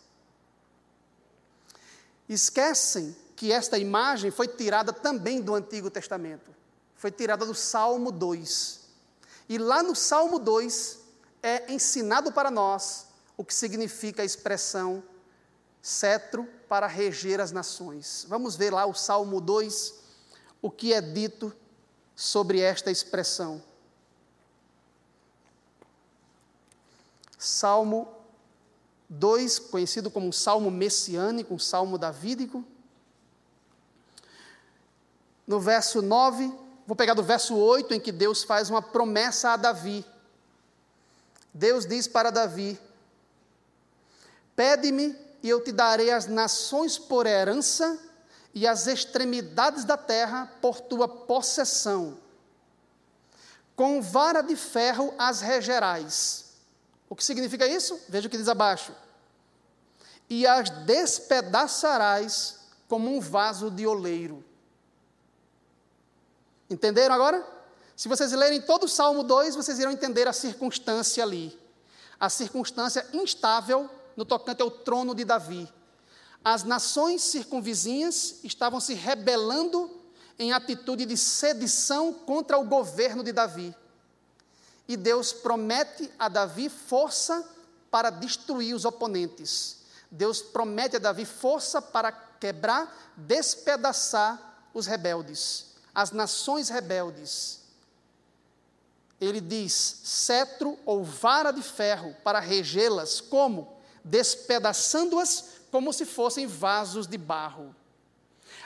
[2.30, 6.52] Esquecem que esta imagem foi tirada também do Antigo Testamento.
[6.96, 8.82] Foi tirada do Salmo 2.
[9.50, 11.00] E lá no Salmo 2
[11.44, 13.08] é ensinado para nós
[13.38, 15.04] o que significa a expressão
[15.82, 18.26] cetro para reger as nações.
[18.28, 19.94] Vamos ver lá o Salmo 2,
[20.62, 21.54] o que é dito
[22.16, 23.62] sobre esta expressão.
[27.38, 28.08] Salmo
[29.08, 32.66] 2, conhecido como um salmo messiânico, um salmo davídico.
[35.48, 36.52] No verso 9,
[36.86, 40.06] vou pegar do verso 8, em que Deus faz uma promessa a Davi.
[41.54, 42.80] Deus diz para Davi:
[44.56, 48.00] Pede-me e eu te darei as nações por herança
[48.54, 52.18] e as extremidades da terra por tua possessão.
[53.76, 56.46] Com vara de ferro as regerás
[57.10, 58.00] o que significa isso?
[58.10, 58.92] Veja o que diz abaixo.
[60.30, 64.44] E as despedaçarás como um vaso de oleiro.
[66.70, 67.46] Entenderam agora?
[67.96, 71.58] Se vocês lerem todo o Salmo 2, vocês irão entender a circunstância ali.
[72.20, 75.72] A circunstância instável no tocante ao trono de Davi.
[76.44, 79.90] As nações circunvizinhas estavam se rebelando
[80.38, 83.76] em atitude de sedição contra o governo de Davi.
[84.88, 87.48] E Deus promete a Davi força
[87.90, 89.78] para destruir os oponentes.
[90.12, 97.62] Deus promete a Davi força para quebrar, despedaçar os rebeldes, as nações rebeldes.
[99.20, 103.74] Ele diz: cetro ou vara de ferro para regê-las, como?
[104.04, 107.74] Despedaçando-as como se fossem vasos de barro.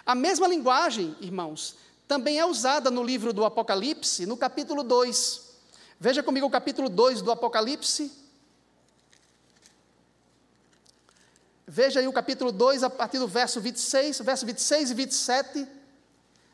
[0.05, 1.75] A mesma linguagem, irmãos,
[2.07, 5.41] também é usada no livro do Apocalipse, no capítulo 2.
[5.99, 8.11] Veja comigo o capítulo 2 do Apocalipse.
[11.67, 15.67] Veja aí o capítulo 2, a partir do verso 26, verso 26 e 27.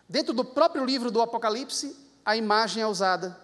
[0.08, 3.39] Dentro do próprio livro do Apocalipse, a imagem é usada.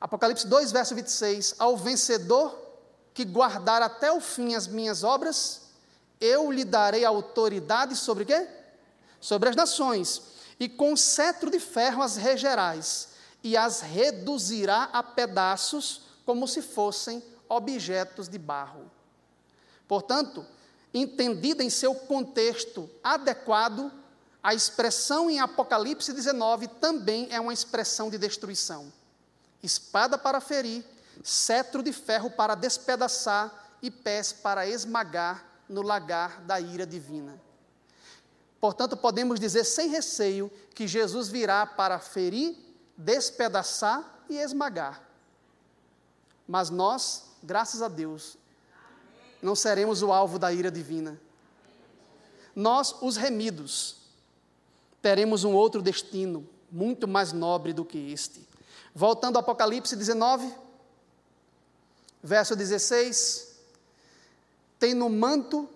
[0.00, 1.56] Apocalipse 2, verso 26.
[1.58, 2.58] Ao vencedor
[3.14, 5.62] que guardar até o fim as minhas obras,
[6.20, 8.48] eu lhe darei autoridade sobre quê?
[9.20, 10.22] Sobre as nações,
[10.58, 13.08] e com cetro de ferro as regerás,
[13.42, 18.90] e as reduzirá a pedaços como se fossem objetos de barro.
[19.86, 20.46] Portanto,
[20.92, 23.90] entendida em seu contexto adequado,
[24.42, 28.92] a expressão em Apocalipse 19 também é uma expressão de destruição.
[29.62, 30.84] Espada para ferir,
[31.22, 37.40] cetro de ferro para despedaçar e pés para esmagar no lagar da ira divina.
[38.60, 42.56] Portanto, podemos dizer sem receio que Jesus virá para ferir
[42.96, 45.02] despedaçar e esmagar.
[46.46, 48.36] Mas nós, graças a Deus,
[49.42, 51.20] não seremos o alvo da ira divina.
[52.54, 53.96] Nós, os remidos,
[55.02, 58.46] teremos um outro destino, muito mais nobre do que este.
[58.94, 60.54] Voltando ao Apocalipse 19,
[62.22, 63.56] verso 16:
[64.78, 65.68] Tem no manto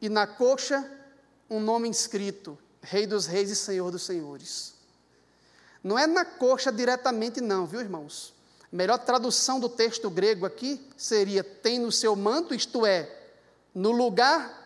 [0.00, 0.88] e na coxa
[1.50, 4.74] um nome inscrito: Rei dos Reis e Senhor dos Senhores.
[5.82, 8.34] Não é na coxa diretamente, não, viu, irmãos?
[8.72, 13.10] A melhor tradução do texto grego aqui seria: tem no seu manto, isto é,
[13.74, 14.56] no lugar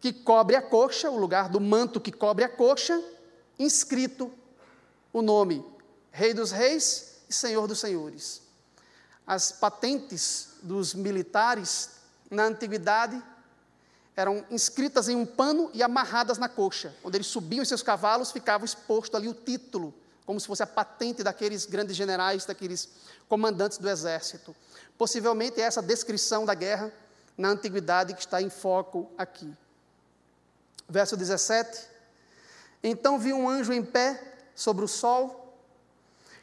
[0.00, 3.02] que cobre a coxa, o lugar do manto que cobre a coxa,
[3.58, 4.32] inscrito
[5.12, 5.64] o nome
[6.10, 8.42] Rei dos Reis e Senhor dos Senhores.
[9.26, 11.90] As patentes dos militares
[12.30, 13.22] na antiguidade
[14.16, 16.94] eram inscritas em um pano e amarradas na coxa.
[17.02, 19.94] Quando eles subiam seus cavalos, ficava exposto ali o título,
[20.30, 22.88] como se fosse a patente daqueles grandes generais, daqueles
[23.28, 24.54] comandantes do exército.
[24.96, 26.92] Possivelmente é essa descrição da guerra
[27.36, 29.52] na antiguidade que está em foco aqui.
[30.88, 31.84] Verso 17:
[32.80, 34.22] Então vi um anjo em pé
[34.54, 35.52] sobre o sol,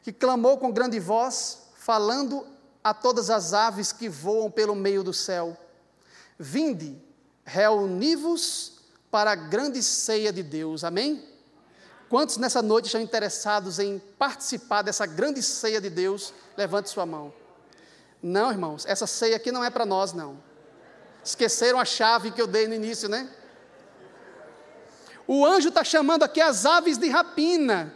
[0.04, 2.46] que clamou com grande voz, falando
[2.84, 5.56] a todas as aves que voam pelo meio do céu:
[6.38, 7.02] Vinde,
[7.46, 10.84] reuni-vos para a grande ceia de Deus.
[10.84, 11.37] Amém?
[12.10, 16.34] Quantos nessa noite estão interessados em participar dessa grande ceia de Deus?
[16.56, 17.34] Levante sua mão.
[18.24, 20.42] Não, irmãos, essa ceia aqui não é para nós, não.
[21.24, 23.30] Esqueceram a chave que eu dei no início, né?
[25.28, 27.94] O anjo está chamando aqui as aves de rapina.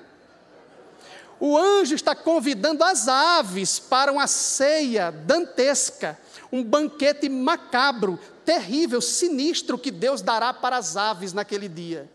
[1.39, 6.19] O anjo está convidando as aves para uma ceia dantesca,
[6.51, 12.09] um banquete macabro, terrível, sinistro que Deus dará para as aves naquele dia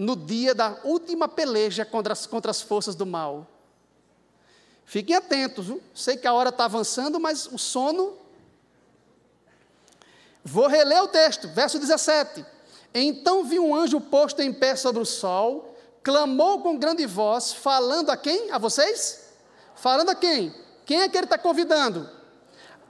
[0.00, 3.46] no dia da última peleja contra as, contra as forças do mal.
[4.86, 5.82] Fiquem atentos, viu?
[5.94, 8.16] sei que a hora está avançando, mas o sono.
[10.42, 12.46] Vou reler o texto, verso 17.
[12.94, 18.08] Então vi um anjo posto em pé sobre o sol, clamou com grande voz, falando
[18.08, 18.50] a quem?
[18.52, 19.34] A vocês?
[19.76, 20.54] Falando a quem?
[20.86, 22.08] Quem é que ele está convidando?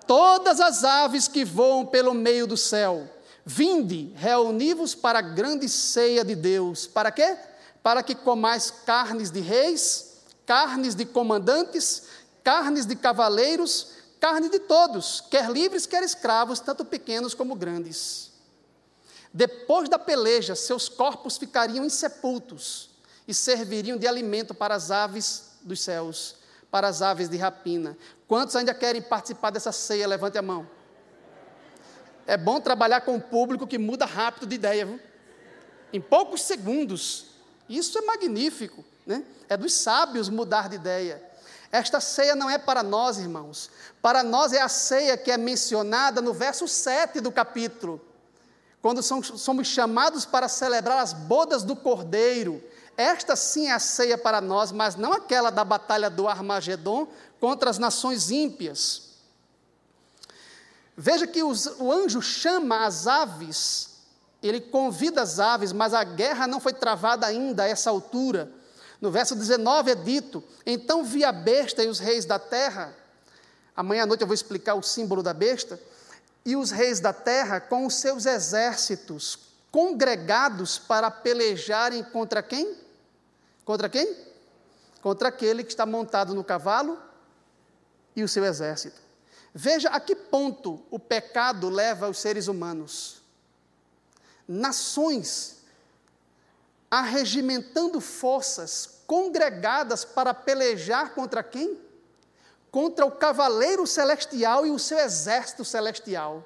[0.07, 3.09] Todas as aves que voam pelo meio do céu
[3.53, 6.87] Vinde, reuni-vos para a grande ceia de Deus.
[6.87, 7.37] Para quê?
[7.83, 12.05] Para que comais carnes de reis, carnes de comandantes,
[12.45, 13.89] carnes de cavaleiros,
[14.21, 18.31] carne de todos, quer livres, quer escravos, tanto pequenos como grandes.
[19.35, 22.91] Depois da peleja, seus corpos ficariam insepultos
[23.27, 26.37] e serviriam de alimento para as aves dos céus,
[26.71, 27.99] para as aves de rapina.
[28.29, 30.07] Quantos ainda querem participar dessa ceia?
[30.07, 30.79] Levante a mão.
[32.31, 35.01] É bom trabalhar com um público que muda rápido de ideia, viu?
[35.93, 37.27] em poucos segundos.
[37.69, 39.25] Isso é magnífico, né?
[39.49, 41.21] É dos sábios mudar de ideia.
[41.73, 43.69] Esta ceia não é para nós, irmãos.
[44.01, 48.01] Para nós é a ceia que é mencionada no verso 7 do capítulo,
[48.81, 52.63] quando somos chamados para celebrar as bodas do Cordeiro.
[52.97, 57.09] Esta sim é a ceia para nós, mas não aquela da batalha do Armagedon
[57.41, 59.10] contra as nações ímpias.
[61.03, 63.89] Veja que os, o anjo chama as aves,
[64.43, 68.53] ele convida as aves, mas a guerra não foi travada ainda a essa altura.
[69.01, 72.95] No verso 19 é dito: Então vi a besta e os reis da terra.
[73.75, 75.81] Amanhã à noite eu vou explicar o símbolo da besta.
[76.45, 79.39] E os reis da terra com os seus exércitos
[79.73, 82.77] congregados para pelejarem contra quem?
[83.65, 84.15] Contra quem?
[85.01, 86.99] Contra aquele que está montado no cavalo
[88.15, 89.10] e o seu exército.
[89.55, 93.21] Veja a que ponto o pecado leva os seres humanos.
[94.47, 95.59] Nações
[96.91, 101.79] arregimentando forças congregadas para pelejar contra quem?
[102.71, 106.45] Contra o cavaleiro celestial e o seu exército celestial.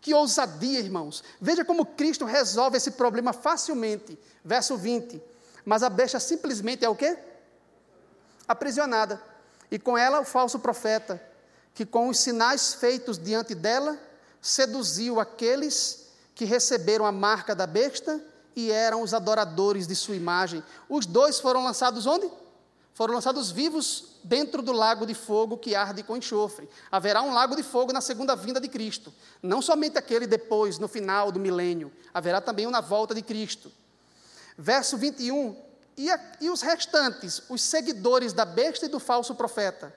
[0.00, 1.24] Que ousadia, irmãos.
[1.40, 4.18] Veja como Cristo resolve esse problema facilmente.
[4.44, 5.22] Verso 20.
[5.64, 7.18] Mas a besta simplesmente é o quê?
[8.46, 9.20] Aprisionada.
[9.70, 11.20] E com ela o falso profeta
[11.76, 13.98] que com os sinais feitos diante dela,
[14.40, 18.18] seduziu aqueles que receberam a marca da besta
[18.56, 20.64] e eram os adoradores de sua imagem.
[20.88, 22.30] Os dois foram lançados onde?
[22.94, 26.66] Foram lançados vivos dentro do lago de fogo que arde com enxofre.
[26.90, 29.12] Haverá um lago de fogo na segunda vinda de Cristo.
[29.42, 31.92] Não somente aquele depois, no final do milênio.
[32.14, 33.70] Haverá também um na volta de Cristo.
[34.56, 35.54] Verso 21.
[35.94, 39.94] E, a, e os restantes, os seguidores da besta e do falso profeta?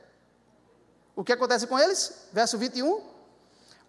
[1.19, 2.13] O que acontece com eles?
[2.31, 3.03] Verso 21.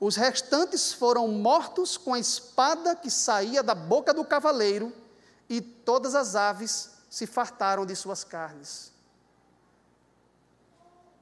[0.01, 4.93] Os restantes foram mortos com a espada que saía da boca do cavaleiro,
[5.49, 8.91] e todas as aves se fartaram de suas carnes.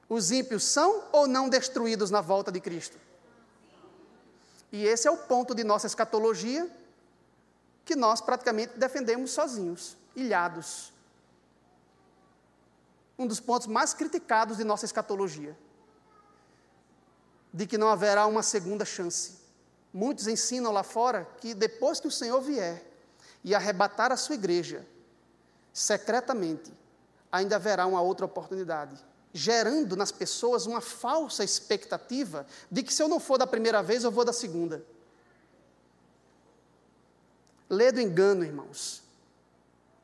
[0.09, 2.97] Os ímpios são ou não destruídos na volta de Cristo?
[4.71, 6.67] E esse é o ponto de nossa escatologia,
[7.85, 10.91] que nós praticamente defendemos sozinhos, ilhados.
[13.15, 15.55] Um dos pontos mais criticados de nossa escatologia
[17.53, 19.39] de que não haverá uma segunda chance.
[19.93, 22.83] Muitos ensinam lá fora que depois que o Senhor vier
[23.43, 24.85] e arrebatar a sua igreja,
[25.73, 26.71] secretamente,
[27.31, 28.97] ainda haverá uma outra oportunidade,
[29.33, 34.03] gerando nas pessoas uma falsa expectativa de que se eu não for da primeira vez,
[34.03, 34.83] eu vou da segunda.
[37.69, 39.03] Lê do engano, irmãos.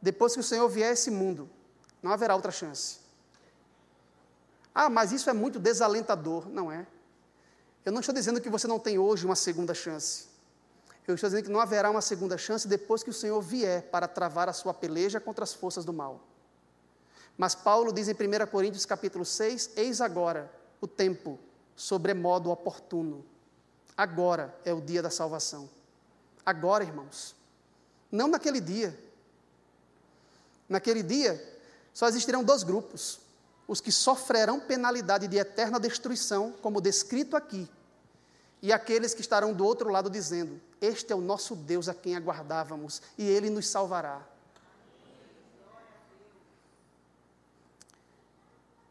[0.02, 1.50] Depois que o Senhor vier a esse mundo,
[2.02, 3.00] não haverá outra chance.
[4.74, 6.48] Ah, mas isso é muito desalentador.
[6.50, 6.86] Não é.
[7.86, 10.26] Eu não estou dizendo que você não tem hoje uma segunda chance.
[11.08, 14.08] Eu estou dizendo que não haverá uma segunda chance depois que o Senhor vier para
[14.08, 16.20] travar a sua peleja contra as forças do mal.
[17.38, 21.38] Mas Paulo diz em 1 Coríntios capítulo 6, eis agora o tempo
[21.76, 23.24] sobremodo oportuno.
[23.96, 25.70] Agora é o dia da salvação.
[26.44, 27.36] Agora, irmãos.
[28.12, 28.98] Não naquele dia.
[30.68, 31.54] Naquele dia
[31.94, 33.20] só existirão dois grupos:
[33.68, 37.70] os que sofrerão penalidade de eterna destruição, como descrito aqui,
[38.62, 42.16] e aqueles que estarão do outro lado dizendo: Este é o nosso Deus a quem
[42.16, 44.22] aguardávamos, e ele nos salvará.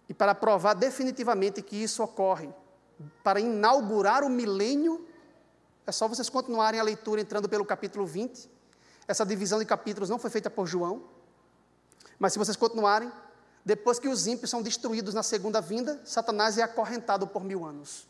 [0.09, 2.51] E para provar definitivamente que isso ocorre,
[3.22, 5.07] para inaugurar o milênio,
[5.87, 8.51] é só vocês continuarem a leitura entrando pelo capítulo 20.
[9.07, 11.03] Essa divisão de capítulos não foi feita por João,
[12.18, 13.11] mas se vocês continuarem,
[13.65, 18.07] depois que os ímpios são destruídos na segunda vinda, Satanás é acorrentado por mil anos.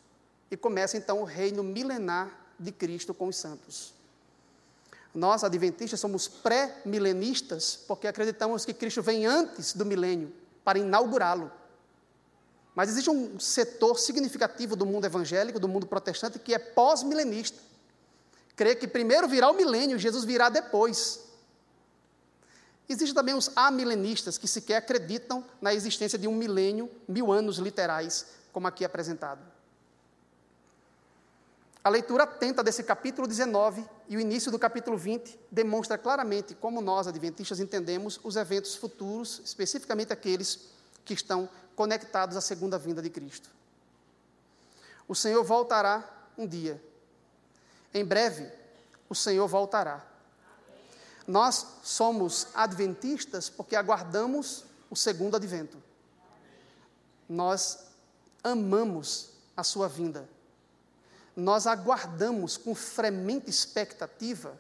[0.51, 3.95] E começa então o reino milenar de Cristo com os santos.
[5.15, 10.33] Nós, adventistas, somos pré-milenistas porque acreditamos que Cristo vem antes do milênio
[10.65, 11.53] para inaugurá-lo.
[12.75, 17.61] Mas existe um setor significativo do mundo evangélico, do mundo protestante, que é pós-milenista.
[18.57, 21.21] Crê que primeiro virá o milênio, Jesus virá depois.
[22.89, 28.27] Existem também os amilenistas, que sequer acreditam na existência de um milênio, mil anos literais,
[28.53, 29.41] como aqui apresentado.
[31.83, 36.81] A leitura atenta desse capítulo 19 e o início do capítulo 20 demonstra claramente como
[36.81, 40.61] nós, adventistas, entendemos os eventos futuros, especificamente aqueles
[41.05, 43.51] que estão conectados à segunda vinda de Cristo.
[45.07, 46.03] O Senhor voltará
[46.39, 46.83] um dia.
[47.93, 48.51] Em breve,
[49.09, 50.03] o Senhor voltará.
[51.27, 55.83] Nós somos adventistas porque aguardamos o segundo advento.
[57.29, 57.87] Nós
[58.43, 60.29] amamos a sua vinda.
[61.35, 64.57] Nós aguardamos com fremente expectativa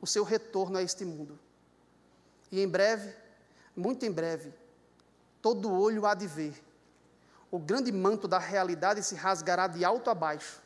[0.00, 1.38] o seu retorno a este mundo.
[2.50, 3.14] E em breve,
[3.74, 4.52] muito em breve,
[5.40, 6.62] todo olho há de ver.
[7.50, 10.60] O grande manto da realidade se rasgará de alto a baixo,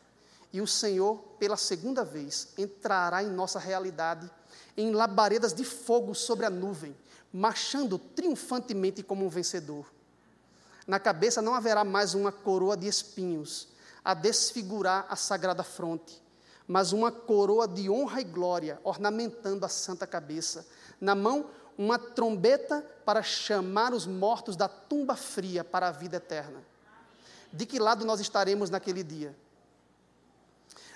[0.53, 4.30] e o Senhor, pela segunda vez, entrará em nossa realidade
[4.76, 6.96] em labaredas de fogo sobre a nuvem,
[7.32, 9.86] marchando triunfantemente como um vencedor.
[10.86, 13.68] Na cabeça não haverá mais uma coroa de espinhos
[14.04, 16.22] a desfigurar a sagrada fronte,
[16.66, 20.66] mas uma coroa de honra e glória ornamentando a santa cabeça.
[21.00, 26.62] Na mão, uma trombeta para chamar os mortos da tumba fria para a vida eterna.
[27.52, 29.36] De que lado nós estaremos naquele dia?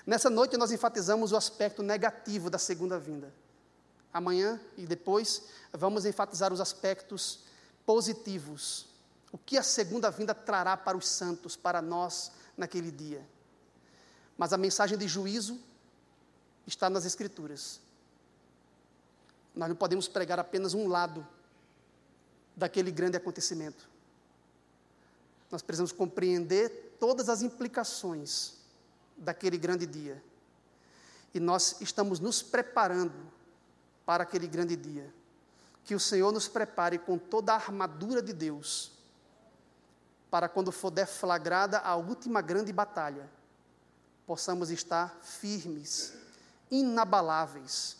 [0.05, 3.31] Nessa noite nós enfatizamos o aspecto negativo da segunda vinda.
[4.13, 7.39] Amanhã e depois vamos enfatizar os aspectos
[7.85, 8.87] positivos.
[9.31, 13.25] O que a segunda vinda trará para os santos, para nós, naquele dia.
[14.37, 15.59] Mas a mensagem de juízo
[16.67, 17.79] está nas Escrituras.
[19.55, 21.25] Nós não podemos pregar apenas um lado
[22.55, 23.89] daquele grande acontecimento.
[25.49, 28.53] Nós precisamos compreender todas as implicações
[29.17, 30.21] daquele grande dia.
[31.33, 33.13] E nós estamos nos preparando
[34.05, 35.13] para aquele grande dia.
[35.83, 38.91] Que o Senhor nos prepare com toda a armadura de Deus,
[40.29, 43.29] para quando for deflagrada a última grande batalha,
[44.25, 46.13] possamos estar firmes,
[46.69, 47.97] inabaláveis,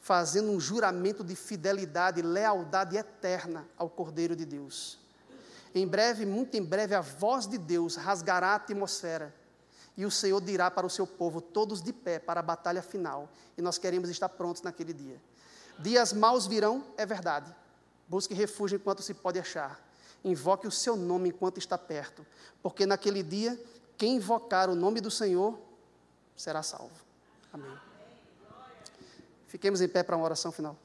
[0.00, 4.98] fazendo um juramento de fidelidade lealdade eterna ao Cordeiro de Deus.
[5.74, 9.34] Em breve, muito em breve, a voz de Deus rasgará a atmosfera
[9.96, 13.28] e o Senhor dirá para o seu povo, todos de pé, para a batalha final.
[13.56, 15.20] E nós queremos estar prontos naquele dia.
[15.78, 17.54] Dias maus virão, é verdade.
[18.08, 19.80] Busque refúgio enquanto se pode achar.
[20.24, 22.26] Invoque o seu nome enquanto está perto.
[22.62, 23.60] Porque naquele dia,
[23.96, 25.58] quem invocar o nome do Senhor
[26.36, 26.94] será salvo.
[27.52, 27.78] Amém.
[29.46, 30.76] Fiquemos em pé para uma oração final.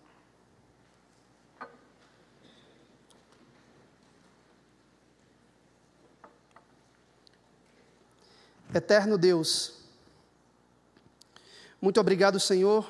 [8.74, 9.80] Eterno Deus,
[11.82, 12.88] muito obrigado, Senhor,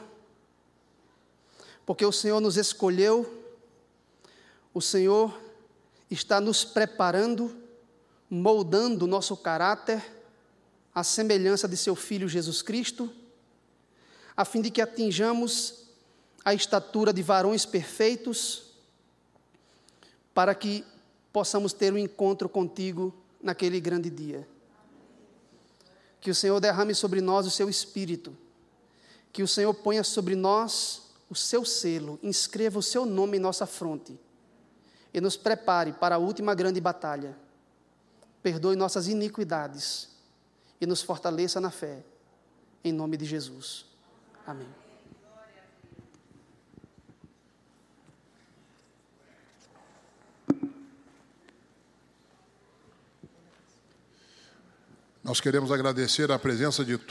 [1.85, 3.45] porque o Senhor nos escolheu,
[4.73, 5.39] o Senhor
[6.11, 7.55] está nos preparando,
[8.29, 10.03] moldando o nosso caráter
[10.93, 13.09] à semelhança de seu Filho Jesus Cristo,
[14.35, 15.85] a fim de que atinjamos
[16.43, 18.73] a estatura de varões perfeitos,
[20.33, 20.83] para que
[21.31, 24.47] possamos ter um encontro contigo naquele grande dia.
[26.21, 28.35] Que o Senhor derrame sobre nós o seu espírito.
[29.31, 33.65] Que o Senhor ponha sobre nós o seu selo, inscreva o seu nome em nossa
[33.65, 34.19] fronte
[35.13, 37.37] e nos prepare para a última grande batalha.
[38.41, 40.09] Perdoe nossas iniquidades
[40.79, 42.03] e nos fortaleça na fé.
[42.83, 43.85] Em nome de Jesus.
[44.45, 44.88] Amém.
[55.29, 57.07] Nós queremos agradecer a presença de todos.